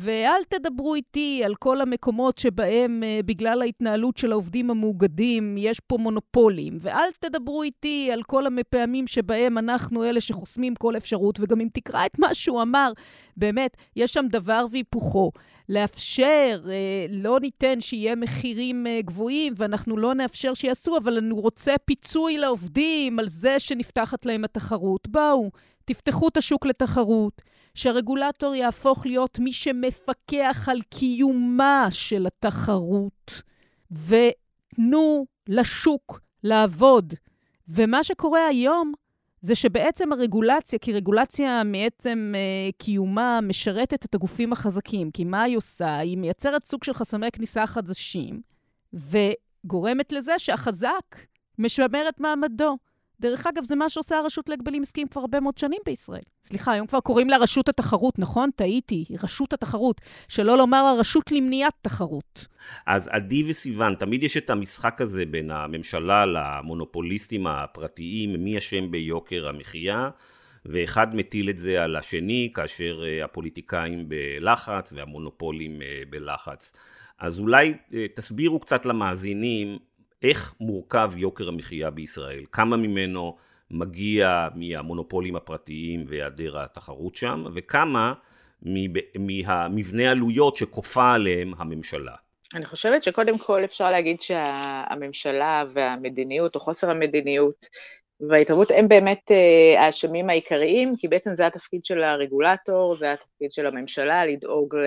[0.00, 5.96] ואל תדברו איתי על כל המקומות שבהם, uh, בגלל ההתנהלות של העובדים המאוגדים, יש פה
[5.96, 6.72] מונופולים.
[6.80, 11.40] ואל תדברו איתי על כל הפעמים שבהם אנחנו אלה שחוסמים כל אפשרות.
[11.40, 12.92] וגם אם תקרא את מה שהוא אמר,
[13.36, 15.32] באמת, יש שם דבר והיפוכו.
[15.68, 16.68] לאפשר, uh,
[17.10, 23.18] לא ניתן שיהיה מחירים uh, גבוהים, ואנחנו לא נאפשר שיעשו, אבל אני רוצה פיצוי לעובדים
[23.18, 25.08] על זה שנפתחת להם התחרות.
[25.08, 25.50] בואו,
[25.88, 27.42] תפתחו את השוק לתחרות.
[27.78, 33.42] שהרגולטור יהפוך להיות מי שמפקח על קיומה של התחרות,
[33.90, 37.14] ותנו לשוק לעבוד.
[37.68, 38.92] ומה שקורה היום
[39.40, 45.56] זה שבעצם הרגולציה, כי רגולציה מעצם אה, קיומה משרתת את הגופים החזקים, כי מה היא
[45.56, 45.98] עושה?
[45.98, 48.40] היא מייצרת סוג של חסמי כניסה חדשים,
[48.92, 51.16] וגורמת לזה שהחזק
[51.58, 52.76] משמר את מעמדו.
[53.20, 56.22] דרך אגב, זה מה שעושה הרשות להגבלים עסקיים כבר הרבה מאוד שנים בישראל.
[56.42, 58.50] סליחה, היום כבר קוראים לה רשות התחרות, נכון?
[58.56, 60.00] טעיתי, רשות התחרות.
[60.28, 62.46] שלא לומר הרשות למניעת תחרות.
[62.86, 69.48] אז עדי וסיוון, תמיד יש את המשחק הזה בין הממשלה למונופוליסטים הפרטיים, מי אשם ביוקר
[69.48, 70.10] המחיה.
[70.64, 76.72] ואחד מטיל את זה על השני, כאשר אה, הפוליטיקאים בלחץ והמונופולים אה, בלחץ.
[77.18, 79.78] אז אולי אה, תסבירו קצת למאזינים
[80.22, 83.36] איך מורכב יוקר המחיה בישראל, כמה ממנו
[83.70, 88.12] מגיע מהמונופולים הפרטיים והיעדר התחרות שם, וכמה
[89.18, 92.14] מהמבנה עלויות שכופה עליהם הממשלה.
[92.54, 97.66] אני חושבת שקודם כל אפשר להגיד שהממשלה והמדיניות, או חוסר המדיניות,
[98.20, 103.66] וההתערבות הם באמת אה, האשמים העיקריים, כי בעצם זה התפקיד של הרגולטור, זה התפקיד של
[103.66, 104.86] הממשלה, לדאוג ל...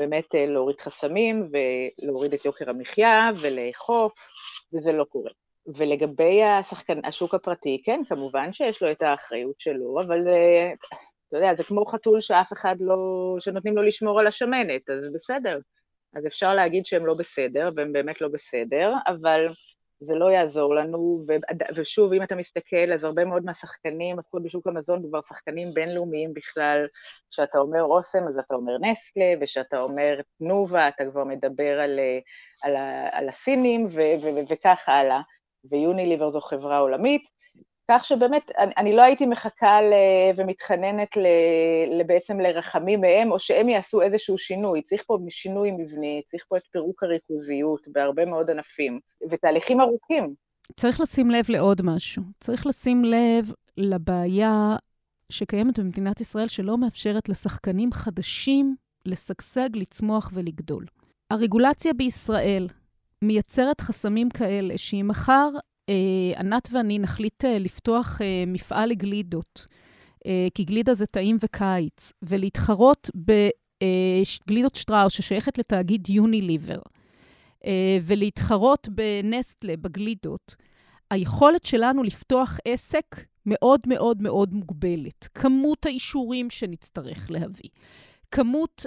[0.00, 4.12] באמת אה, להוריד חסמים ולהוריד את יוקר המחיה ולאכוף,
[4.74, 5.30] וזה לא קורה.
[5.66, 10.72] ולגבי השחקן, השוק הפרטי, כן, כמובן שיש לו את האחריות שלו, אבל אה,
[11.28, 12.96] אתה יודע, זה כמו חתול שאף אחד לא,
[13.40, 15.58] שנותנים לו לשמור על השמנת, אז בסדר.
[16.14, 19.46] אז אפשר להגיד שהם לא בסדר, והם באמת לא בסדר, אבל
[20.00, 21.24] זה לא יעזור לנו,
[21.76, 26.86] ושוב, אם אתה מסתכל, אז הרבה מאוד מהשחקנים, לפחות בשוק המזון, כבר שחקנים בינלאומיים בכלל,
[27.30, 32.00] כשאתה אומר אוסם, אז אתה אומר נסטלה, וכשאתה אומר תנובה, אתה כבר מדבר על,
[32.62, 32.76] על,
[33.12, 33.88] על הסינים,
[34.50, 35.20] וכך הלאה,
[35.70, 37.39] ויוניליבר זו חברה עולמית,
[37.90, 39.92] כך שבאמת, אני, אני לא הייתי מחכה ל,
[40.36, 44.82] ומתחננת ל, בעצם לרחמים מהם, או שהם יעשו איזשהו שינוי.
[44.82, 49.00] צריך פה שינוי מבני, צריך פה את פירוק הריכוזיות בהרבה מאוד ענפים,
[49.30, 50.34] ותהליכים ארוכים.
[50.76, 52.22] צריך לשים לב לעוד משהו.
[52.40, 54.76] צריך לשים לב לבעיה
[55.32, 58.76] שקיימת במדינת ישראל, שלא מאפשרת לשחקנים חדשים
[59.06, 60.84] לשגשג, לצמוח ולגדול.
[61.30, 62.68] הרגולציה בישראל
[63.22, 65.50] מייצרת חסמים כאלה, שאם מחר
[66.36, 69.66] ענת ואני נחליט אה, לפתוח אה, מפעל לגלידות,
[70.54, 76.78] כי גלידה זה טעים וקיץ, ולהתחרות בגלידות שטראוס, ששייכת לתאגיד יוניליבר,
[78.02, 80.56] ולהתחרות בנסטלה, בגלידות,
[81.10, 85.28] היכולת שלנו לפתוח עסק מאוד מאוד מאוד מוגבלת.
[85.34, 87.70] כמות האישורים שנצטרך להביא,
[88.30, 88.86] כמות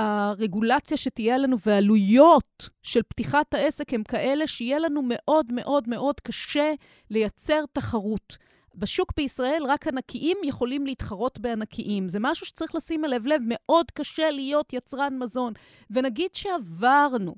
[0.00, 6.72] הרגולציה שתהיה לנו והעלויות של פתיחת העסק הם כאלה שיהיה לנו מאוד מאוד מאוד קשה
[7.10, 8.36] לייצר תחרות.
[8.74, 12.08] בשוק בישראל רק ענקיים יכולים להתחרות בענקיים.
[12.08, 15.52] זה משהו שצריך לשים אליו לב, מאוד קשה להיות יצרן מזון.
[15.90, 17.34] ונגיד שעברנו,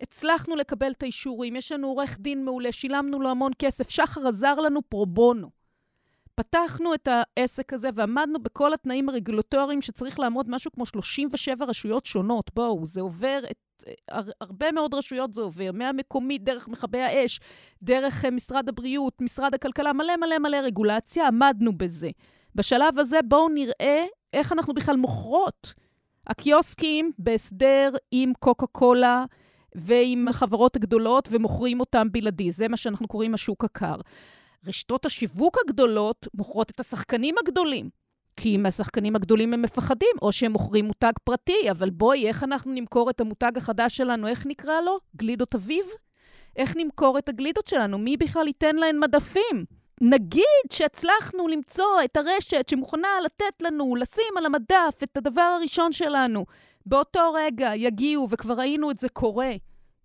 [0.00, 4.54] הצלחנו לקבל את האישורים, יש לנו עורך דין מעולה, שילמנו לו המון כסף, שחר עזר
[4.54, 5.57] לנו פרו בונו.
[6.38, 12.50] פתחנו את העסק הזה ועמדנו בכל התנאים הרגולטוריים שצריך לעמוד משהו כמו 37 רשויות שונות.
[12.54, 13.84] בואו, זה עובר את...
[14.40, 17.40] הרבה מאוד רשויות זה עובר, מהמקומית, דרך מכבי האש,
[17.82, 22.10] דרך אה, משרד הבריאות, משרד הכלכלה, מלא מלא מלא רגולציה, עמדנו בזה.
[22.54, 25.74] בשלב הזה בואו נראה איך אנחנו בכלל מוכרות.
[26.26, 29.24] הקיוסקים בהסדר עם קוקה קולה
[29.74, 32.50] ועם החברות הגדולות ומוכרים אותם בלעדי.
[32.50, 33.96] זה מה שאנחנו קוראים השוק הקר.
[34.66, 37.90] רשתות השיווק הגדולות מוכרות את השחקנים הגדולים.
[38.36, 43.10] כי מהשחקנים הגדולים הם מפחדים, או שהם מוכרים מותג פרטי, אבל בואי, איך אנחנו נמכור
[43.10, 44.26] את המותג החדש שלנו?
[44.26, 44.98] איך נקרא לו?
[45.16, 45.84] גלידות אביב?
[46.56, 47.98] איך נמכור את הגלידות שלנו?
[47.98, 49.64] מי בכלל ייתן להן מדפים?
[50.00, 56.46] נגיד שהצלחנו למצוא את הרשת שמוכנה לתת לנו, לשים על המדף את הדבר הראשון שלנו.
[56.86, 59.52] באותו רגע יגיעו, וכבר ראינו את זה קורה,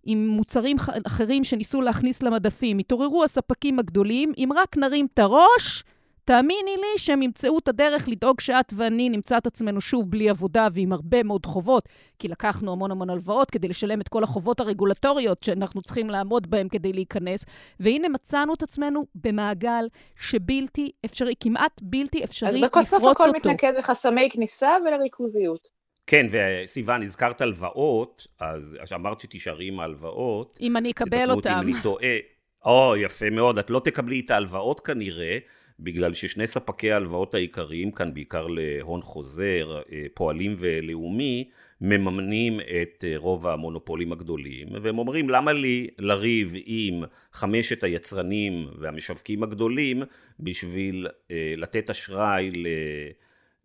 [0.04, 2.78] עם מוצרים אחרים שניסו להכניס למדפים.
[2.78, 5.84] התעוררו הספקים הגדולים, אם רק נרים את הראש,
[6.24, 10.68] תאמיני לי שהם ימצאו את הדרך לדאוג שאת ואני נמצא את עצמנו שוב בלי עבודה
[10.72, 11.88] ועם הרבה מאוד חובות,
[12.18, 16.68] כי לקחנו המון המון הלוואות כדי לשלם את כל החובות הרגולטוריות שאנחנו צריכים לעמוד בהן
[16.68, 17.44] כדי להיכנס,
[17.80, 22.96] והנה מצאנו את עצמנו במעגל שבלתי אפשרי, כמעט בלתי אפשרי לפרוץ אותו.
[22.96, 25.73] אז בסוף הכל מתנקז לחסמי כניסה ולריכוזיות.
[26.06, 30.58] כן, וסיוון, הזכרת הלוואות, אז אמרת שתישארי עם ההלוואות.
[30.60, 31.08] אם אני אקבל.
[31.08, 32.16] תתקנו אותי אם אני טועה.
[32.64, 33.58] או, יפה מאוד.
[33.58, 35.38] את לא תקבלי את ההלוואות כנראה,
[35.80, 41.50] בגלל ששני ספקי ההלוואות העיקריים כאן, בעיקר להון חוזר, אה, פועלים ולאומי,
[41.80, 49.42] מממנים את אה, רוב המונופולים הגדולים, והם אומרים למה לי לריב עם חמשת היצרנים והמשווקים
[49.42, 50.02] הגדולים
[50.40, 52.66] בשביל אה, לתת אשראי ל...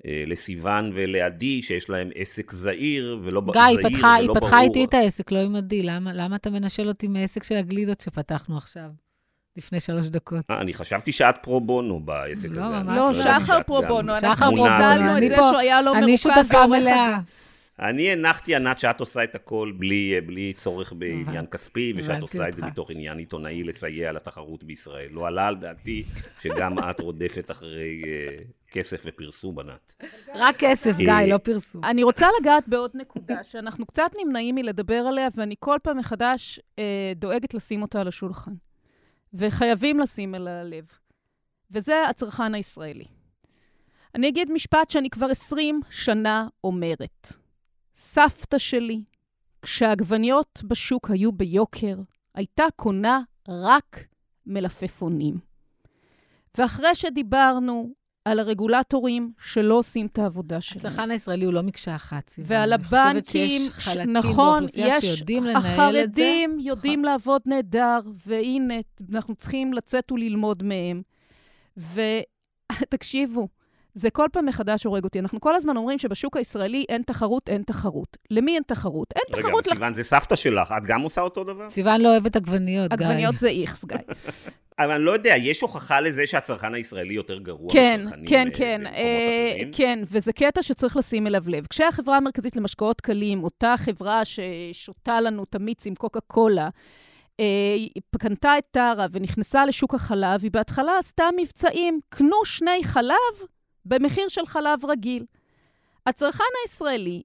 [0.06, 4.00] לסיוון ולעדי, שיש להם עסק זעיר ולא גיא, זעיר פתחה, ולא ברור.
[4.00, 5.84] גיא, היא פתחה איתי את העסק, לא עם עדי.
[5.84, 8.90] למה, למה אתה מנשל אותי מעסק של הגלידות שפתחנו עכשיו?
[9.58, 10.50] לפני שלוש דקות.
[10.50, 12.84] 아, אני חשבתי שאת פרו בונו בעסק לא, הזה.
[12.84, 14.18] ממש לא, לא, שחר פרו בונו.
[14.18, 16.04] אנחנו ניצלנו את זה שהוא היה לא מרוכז.
[16.04, 17.20] אני שותפה מלאה.
[17.80, 22.56] אני הנחתי, ענת, שאת עושה את הכל בלי, בלי צורך בעניין כספי, ושאת עושה את
[22.56, 25.08] זה מתוך עניין עיתונאי לסייע לתחרות בישראל.
[25.12, 26.04] לא עלה על דעתי
[26.42, 30.04] שגם את רודפת אחרי uh, כסף ופרסום, ענת.
[30.36, 31.84] רק כסף, גיא, לא פרסום.
[31.84, 36.82] אני רוצה לגעת בעוד נקודה, שאנחנו קצת נמנעים מלדבר עליה, ואני כל פעם מחדש uh,
[37.16, 38.54] דואגת לשים אותה על השולחן.
[39.34, 40.86] וחייבים לשים אל הלב.
[41.72, 43.06] וזה הצרכן הישראלי.
[44.16, 47.34] אני אגיד משפט שאני כבר 20 שנה אומרת.
[47.96, 49.04] סבתא שלי,
[49.62, 51.96] כשהעגבניות בשוק היו ביוקר,
[52.36, 54.06] הייתה קונה רק
[54.46, 55.40] מלפפונים.
[56.58, 57.94] ואחרי שדיברנו
[58.30, 60.86] על הרגולטורים שלא עושים את העבודה שלהם.
[60.86, 62.48] הצרכן הישראלי הוא לא מקשה אחת, סיבה.
[62.50, 65.70] ועל הבנקים, אני חושבת שיש חלקים נכון, באוכלוסייה שיודעים לנהל את זה.
[65.74, 67.12] החרדים יודעים נכון.
[67.12, 68.74] לעבוד נהדר, והנה,
[69.14, 71.02] אנחנו צריכים לצאת וללמוד מהם.
[72.82, 73.48] ותקשיבו,
[73.94, 75.20] זה כל פעם מחדש הורג אותי.
[75.20, 78.18] אנחנו כל הזמן אומרים שבשוק הישראלי אין תחרות, אין תחרות.
[78.32, 79.14] למי אין תחרות?
[79.16, 79.66] אין רגע, תחרות...
[79.66, 79.96] רגע, סיוון, לח...
[79.96, 81.70] זה סבתא שלך, את גם עושה אותו דבר?
[81.70, 83.08] סיוון לא אוהבת עגבניות, גיא.
[83.08, 83.98] עגבניות זה איכס, גיא.
[84.80, 88.58] אבל אני לא יודע, יש הוכחה לזה שהצרכן הישראלי יותר גרוע כן, מצרכנים כן, אה,
[88.58, 89.72] כן, אה, אחרים?
[89.74, 91.68] כן, וזה קטע שצריך לשים אליו לב.
[91.70, 96.70] כשהחברה המרכזית למשקאות קלים, אותה חברה ששותה לנו את המיץ עם קוקה קולה,
[97.40, 97.46] אה,
[98.20, 103.16] קנתה את טרה ונכנסה לשוק החלב, היא בהתחלה עשתה מבצעים, קנו שני חלב
[103.90, 105.26] במחיר של חלב רגיל.
[106.06, 107.22] הצרכן הישראלי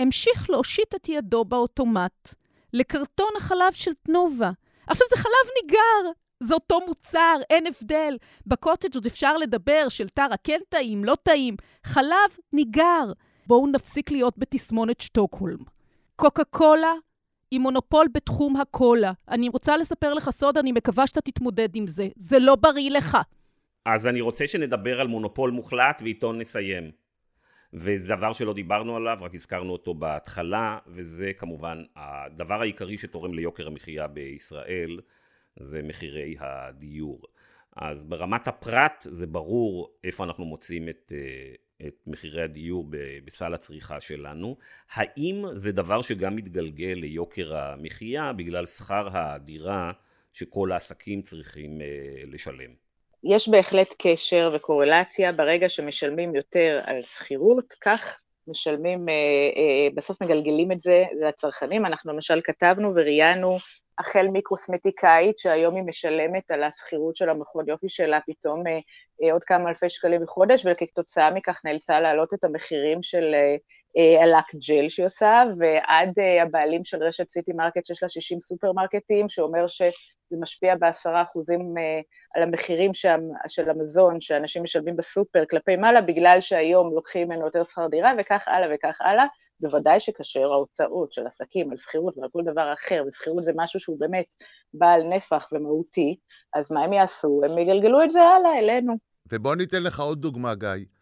[0.00, 2.34] המשיך להושיט את ידו באוטומט
[2.72, 4.50] לקרטון החלב של תנובה.
[4.86, 6.10] עכשיו, זה חלב ניגר,
[6.42, 8.16] זה אותו מוצר, אין הבדל.
[8.46, 11.56] בקוטג' עוד אפשר לדבר של טרה כן טעים, לא טעים.
[11.84, 13.12] חלב ניגר.
[13.46, 15.58] בואו נפסיק להיות בתסמונת שטוקהולם.
[16.16, 16.92] קוקה קולה
[17.50, 19.12] היא מונופול בתחום הקולה.
[19.28, 22.08] אני רוצה לספר לך סוד, אני מקווה שאתה תתמודד עם זה.
[22.16, 23.18] זה לא בריא לך.
[23.86, 26.90] אז אני רוצה שנדבר על מונופול מוחלט ואיתו נסיים.
[27.72, 33.66] וזה דבר שלא דיברנו עליו, רק הזכרנו אותו בהתחלה, וזה כמובן הדבר העיקרי שתורם ליוקר
[33.66, 35.00] המחיה בישראל,
[35.56, 37.22] זה מחירי הדיור.
[37.76, 42.86] אז ברמת הפרט זה ברור איפה אנחנו מוצאים את, אה, את מחירי הדיור
[43.24, 44.56] בסל הצריכה שלנו.
[44.92, 49.92] האם זה דבר שגם מתגלגל ליוקר המחיה בגלל שכר הדירה
[50.32, 51.86] שכל העסקים צריכים אה,
[52.26, 52.85] לשלם?
[53.24, 59.14] יש בהחלט קשר וקורלציה ברגע שמשלמים יותר על שכירות, כך משלמים, אה,
[59.56, 61.86] אה, בסוף מגלגלים את זה לצרכנים.
[61.86, 63.56] אנחנו למשל כתבנו וראיינו
[63.98, 69.68] החל מקוסמטיקאית, שהיום היא משלמת על השכירות של המכון יופי שלה פתאום אה, עוד כמה
[69.68, 73.34] אלפי שקלים בחודש, וכתוצאה מכך נאלצה להעלות את המחירים של
[74.22, 76.12] הלק ג'ל שהיא עושה, ועד
[76.42, 79.82] הבעלים של רשת סיטי מרקט שיש לה 60 סופרמרקטים, שאומר ש...
[80.30, 82.00] זה משפיע בעשרה אחוזים אה,
[82.34, 82.94] על המחירים
[83.48, 88.48] של המזון שאנשים משלמים בסופר כלפי מעלה, בגלל שהיום לוקחים ממנו יותר שכר דירה, וכך
[88.48, 89.24] הלאה וכך הלאה.
[89.60, 94.00] בוודאי שכאשר ההוצאות של עסקים על שכירות ועל כל דבר אחר, ושכירות זה משהו שהוא
[94.00, 94.34] באמת
[94.74, 96.16] בעל נפח ומהותי,
[96.54, 97.40] אז מה הם יעשו?
[97.44, 98.94] הם יגלגלו את זה הלאה אלינו.
[99.32, 100.95] ובוא ניתן לך עוד דוגמה, גיא.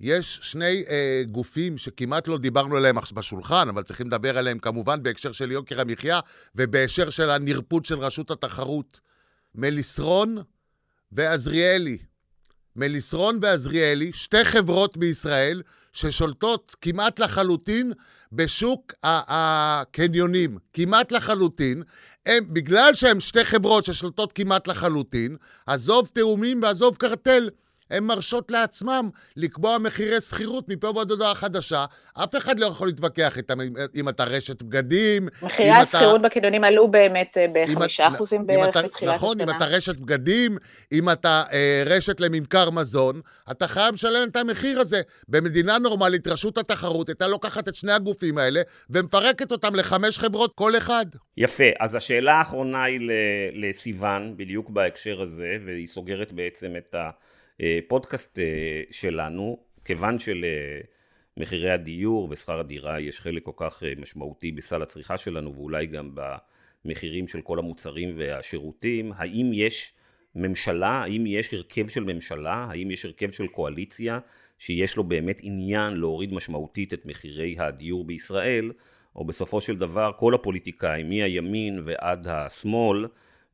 [0.00, 5.32] יש שני אה, גופים שכמעט לא דיברנו עליהם בשולחן, אבל צריכים לדבר עליהם כמובן בהקשר
[5.32, 6.20] של יוקר המחיה
[6.54, 9.00] ובהקשר של הנרפות של רשות התחרות.
[9.54, 10.38] מליסרון
[11.12, 11.98] ועזריאלי.
[12.76, 17.92] מליסרון ועזריאלי, שתי חברות בישראל ששולטות כמעט לחלוטין
[18.32, 21.82] בשוק הקניונים, כמעט לחלוטין.
[22.26, 25.36] הם, בגלל שהן שתי חברות ששולטות כמעט לחלוטין,
[25.66, 27.50] עזוב תאומים ועזוב קרטל.
[27.90, 31.84] הן מרשות לעצמם לקבוע מחירי שכירות מפה ועד הודעה חדשה.
[32.14, 33.58] אף אחד לא יכול להתווכח איתם
[33.94, 35.28] אם אתה רשת בגדים.
[35.42, 36.28] מחירי השכירות אתה...
[36.28, 39.52] בקניונים עלו באמת אה, בחמישה אחוזים בערך אתה, בתחילת נכון, השנה.
[39.52, 40.58] אם אתה רשת בגדים,
[40.92, 43.20] אם אתה אה, רשת לממכר מזון,
[43.50, 45.00] אתה חייב לשלם את המחיר הזה.
[45.28, 50.76] במדינה נורמלית, רשות התחרות הייתה לוקחת את שני הגופים האלה ומפרקת אותם לחמש חברות כל
[50.76, 51.06] אחד.
[51.36, 53.00] יפה, אז השאלה האחרונה היא
[53.54, 57.10] לסיוון, בדיוק בהקשר הזה, והיא סוגרת בעצם את ה...
[57.60, 60.16] הפודקאסט אה, שלנו, כיוון
[61.36, 66.14] מחירי הדיור ושכר הדירה יש חלק כל כך אה, משמעותי בסל הצריכה שלנו ואולי גם
[66.84, 69.92] במחירים של כל המוצרים והשירותים, האם יש
[70.34, 74.18] ממשלה, האם יש הרכב של ממשלה, האם יש הרכב של קואליציה
[74.58, 78.72] שיש לו באמת עניין להוריד משמעותית את מחירי הדיור בישראל,
[79.16, 83.06] או בסופו של דבר כל הפוליטיקאים מהימין ועד השמאל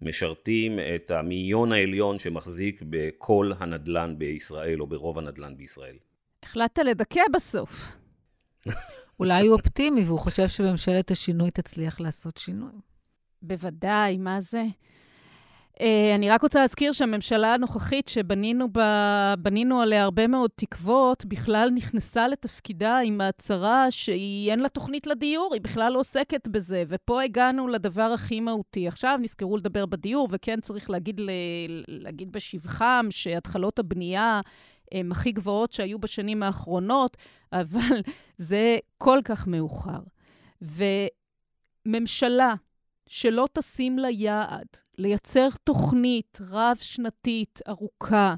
[0.05, 5.97] משרתים את המאיון העליון שמחזיק בכל הנדל"ן בישראל או ברוב הנדל"ן בישראל.
[6.43, 7.97] החלטת לדכא בסוף.
[9.21, 12.73] אולי הוא אופטימי והוא חושב שממשלת השינוי תצליח לעשות שינוי.
[13.43, 14.63] בוודאי, מה זה?
[15.79, 19.35] Uh, אני רק רוצה להזכיר שהממשלה הנוכחית שבנינו בה,
[19.81, 25.63] עליה הרבה מאוד תקוות, בכלל נכנסה לתפקידה עם ההצהרה שהיא אין לה תוכנית לדיור, היא
[25.63, 26.85] בכלל לא עוסקת בזה.
[26.89, 28.89] ופה הגענו לדבר הכי מהותי.
[28.89, 31.21] עכשיו נזכרו לדבר בדיור, וכן צריך להגיד,
[31.89, 34.41] להגיד בשבחם שהתחלות הבנייה
[34.93, 37.17] הן הכי גבוהות שהיו בשנים האחרונות,
[37.53, 38.01] אבל
[38.39, 40.01] זה כל כך מאוחר.
[41.87, 42.55] וממשלה
[43.07, 48.35] שלא תשים לה יעד לייצר תוכנית רב-שנתית ארוכה,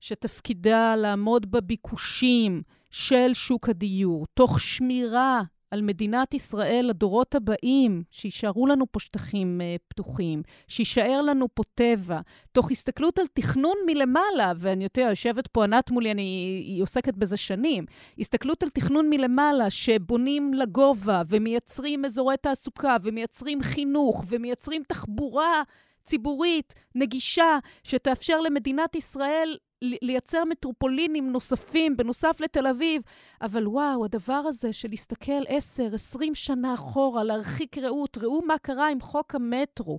[0.00, 8.84] שתפקידה לעמוד בביקושים של שוק הדיור, תוך שמירה על מדינת ישראל לדורות הבאים, שיישארו לנו
[8.92, 12.20] פה שטחים uh, פתוחים, שיישאר לנו פה טבע,
[12.52, 16.22] תוך הסתכלות על תכנון מלמעלה, ואני יודע, יושבת פה ענת מולי, אני,
[16.66, 17.84] היא עוסקת בזה שנים,
[18.18, 25.62] הסתכלות על תכנון מלמעלה, שבונים לגובה, ומייצרים אזורי תעסוקה, ומייצרים חינוך, ומייצרים תחבורה
[26.04, 33.02] ציבורית, נגישה, שתאפשר למדינת ישראל לייצר מטרופולינים נוספים, בנוסף לתל אביב.
[33.42, 38.90] אבל וואו, הדבר הזה של להסתכל 10, 20 שנה אחורה, להרחיק ראות, ראו מה קרה
[38.90, 39.98] עם חוק המטרו.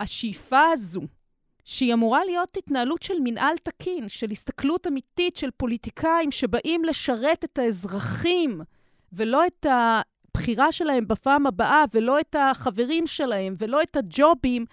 [0.00, 1.00] השאיפה הזו,
[1.64, 7.58] שהיא אמורה להיות התנהלות של מנהל תקין, של הסתכלות אמיתית של פוליטיקאים שבאים לשרת את
[7.58, 8.60] האזרחים,
[9.12, 14.64] ולא את הבחירה שלהם בפעם הבאה, ולא את החברים שלהם, ולא את הג'ובים,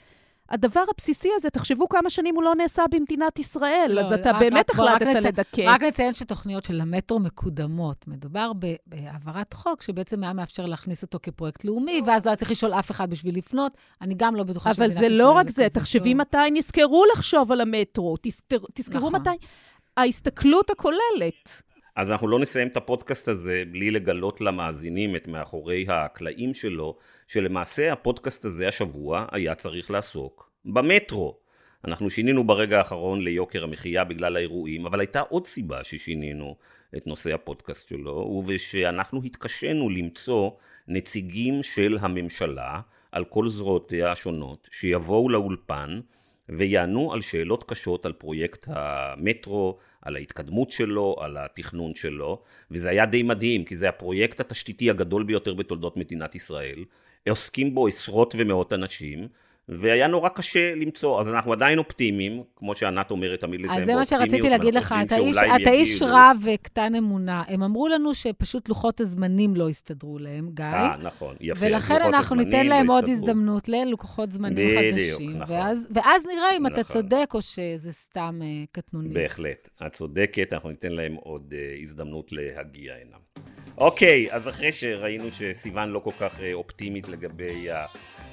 [0.54, 4.40] הדבר הבסיסי הזה, תחשבו כמה שנים הוא לא נעשה במדינת ישראל, לא, אז אתה רק,
[4.40, 5.62] באמת רק, החלטת רק לדכא.
[5.66, 8.08] רק נציין שתוכניות של המטרו מקודמות.
[8.08, 8.52] מדובר
[8.88, 12.92] בהעברת חוק שבעצם היה מאפשר להכניס אותו כפרויקט לאומי, ואז לא היה צריך לשאול אף
[12.92, 13.78] אחד בשביל לפנות.
[14.02, 17.52] אני גם לא בטוחה שמדינת ישראל אבל זה לא רק זה, תחשבי מתי נזכרו לחשוב
[17.52, 18.18] על המטרו.
[18.74, 19.22] תזכרו נכון.
[19.22, 19.30] מתי...
[19.98, 21.62] ההסתכלות הכוללת.
[21.96, 27.94] אז אנחנו לא נסיים את הפודקאסט הזה בלי לגלות למאזינים את מאחורי הקלעים שלו, שלמעשה
[27.94, 31.38] הפודקאסט הזה השבוע היה צריך לעסוק במטרו.
[31.86, 36.56] אנחנו שינינו ברגע האחרון ליוקר המחיה בגלל האירועים, אבל הייתה עוד סיבה ששינינו
[36.98, 40.52] את נושא הפודקאסט שלו, ושאנחנו התקשינו למצוא
[40.88, 42.80] נציגים של הממשלה
[43.12, 46.00] על כל זרועותיה השונות, שיבואו לאולפן
[46.50, 52.42] ויענו על שאלות קשות על פרויקט המטרו, על ההתקדמות שלו, על התכנון שלו,
[52.72, 56.86] וזה היה די מדהים, כי זה הפרויקט התשתיתי הגדול ביותר בתולדות מדינת ישראל.
[57.30, 59.28] עוסקים בו עשרות ומאות אנשים,
[59.70, 64.02] והיה נורא קשה למצוא, אז אנחנו עדיין אופטימיים, כמו שענת אומרת, תמיד לסיים באופטימיות.
[64.02, 67.44] אז זה מה שרציתי להגיד לך, אתה איש, אתה איש רע וקטן אמונה.
[67.48, 70.66] הם אמרו לנו שפשוט לוחות הזמנים לא הסתדרו להם, גיא.
[70.66, 71.66] אה, נכון, יפה.
[71.66, 75.38] ולכן אנחנו ניתן להם עוד הזדמנות ללקוחות זמנים בדיוק, חדשים.
[75.38, 75.56] נכון.
[75.56, 76.74] ואז, ואז נראה אם נכון.
[76.74, 79.14] אתה צודק או שזה סתם uh, קטנוני.
[79.14, 79.70] בהחלט.
[79.88, 83.18] את צודקת, אנחנו ניתן להם עוד uh, הזדמנות להגיע הנה.
[83.78, 87.86] אוקיי, אז אחרי שראינו שסיוון לא כל כך uh, אופטימית לגבי ה...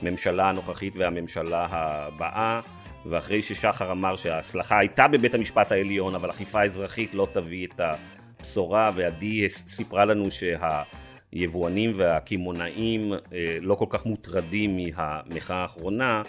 [0.02, 2.60] הממשלה הנוכחית והממשלה הבאה.
[3.06, 8.90] ואחרי ששחר אמר שההצלחה הייתה בבית המשפט העליון אבל אכיפה אזרחית לא תביא את הבשורה
[8.94, 16.22] ועדי סיפרה לנו שהיבואנים והקמעונאים אה, לא כל כך מוטרדים מהמחאה האחרונה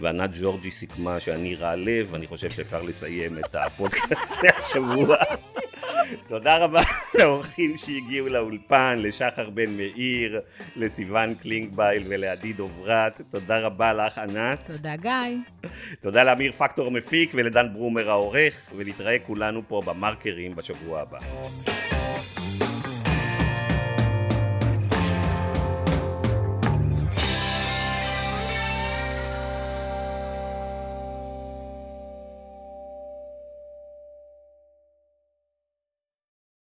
[0.00, 5.16] וענת ג'ורג'י סיכמה שאני רע לב, אני חושב שאפשר לסיים את הפודקאסט השבוע.
[6.26, 6.80] תודה רבה
[7.14, 10.40] לאורחים שהגיעו לאולפן, לשחר בן מאיר,
[10.76, 13.20] לסיון קלינגבייל ולעדי דוברת.
[13.30, 14.70] תודה רבה לך, ענת.
[14.70, 15.12] תודה, גיא.
[16.00, 21.18] תודה לאמיר פקטור המפיק ולדן ברומר העורך, ולהתראה כולנו פה במרקרים בשבוע הבא.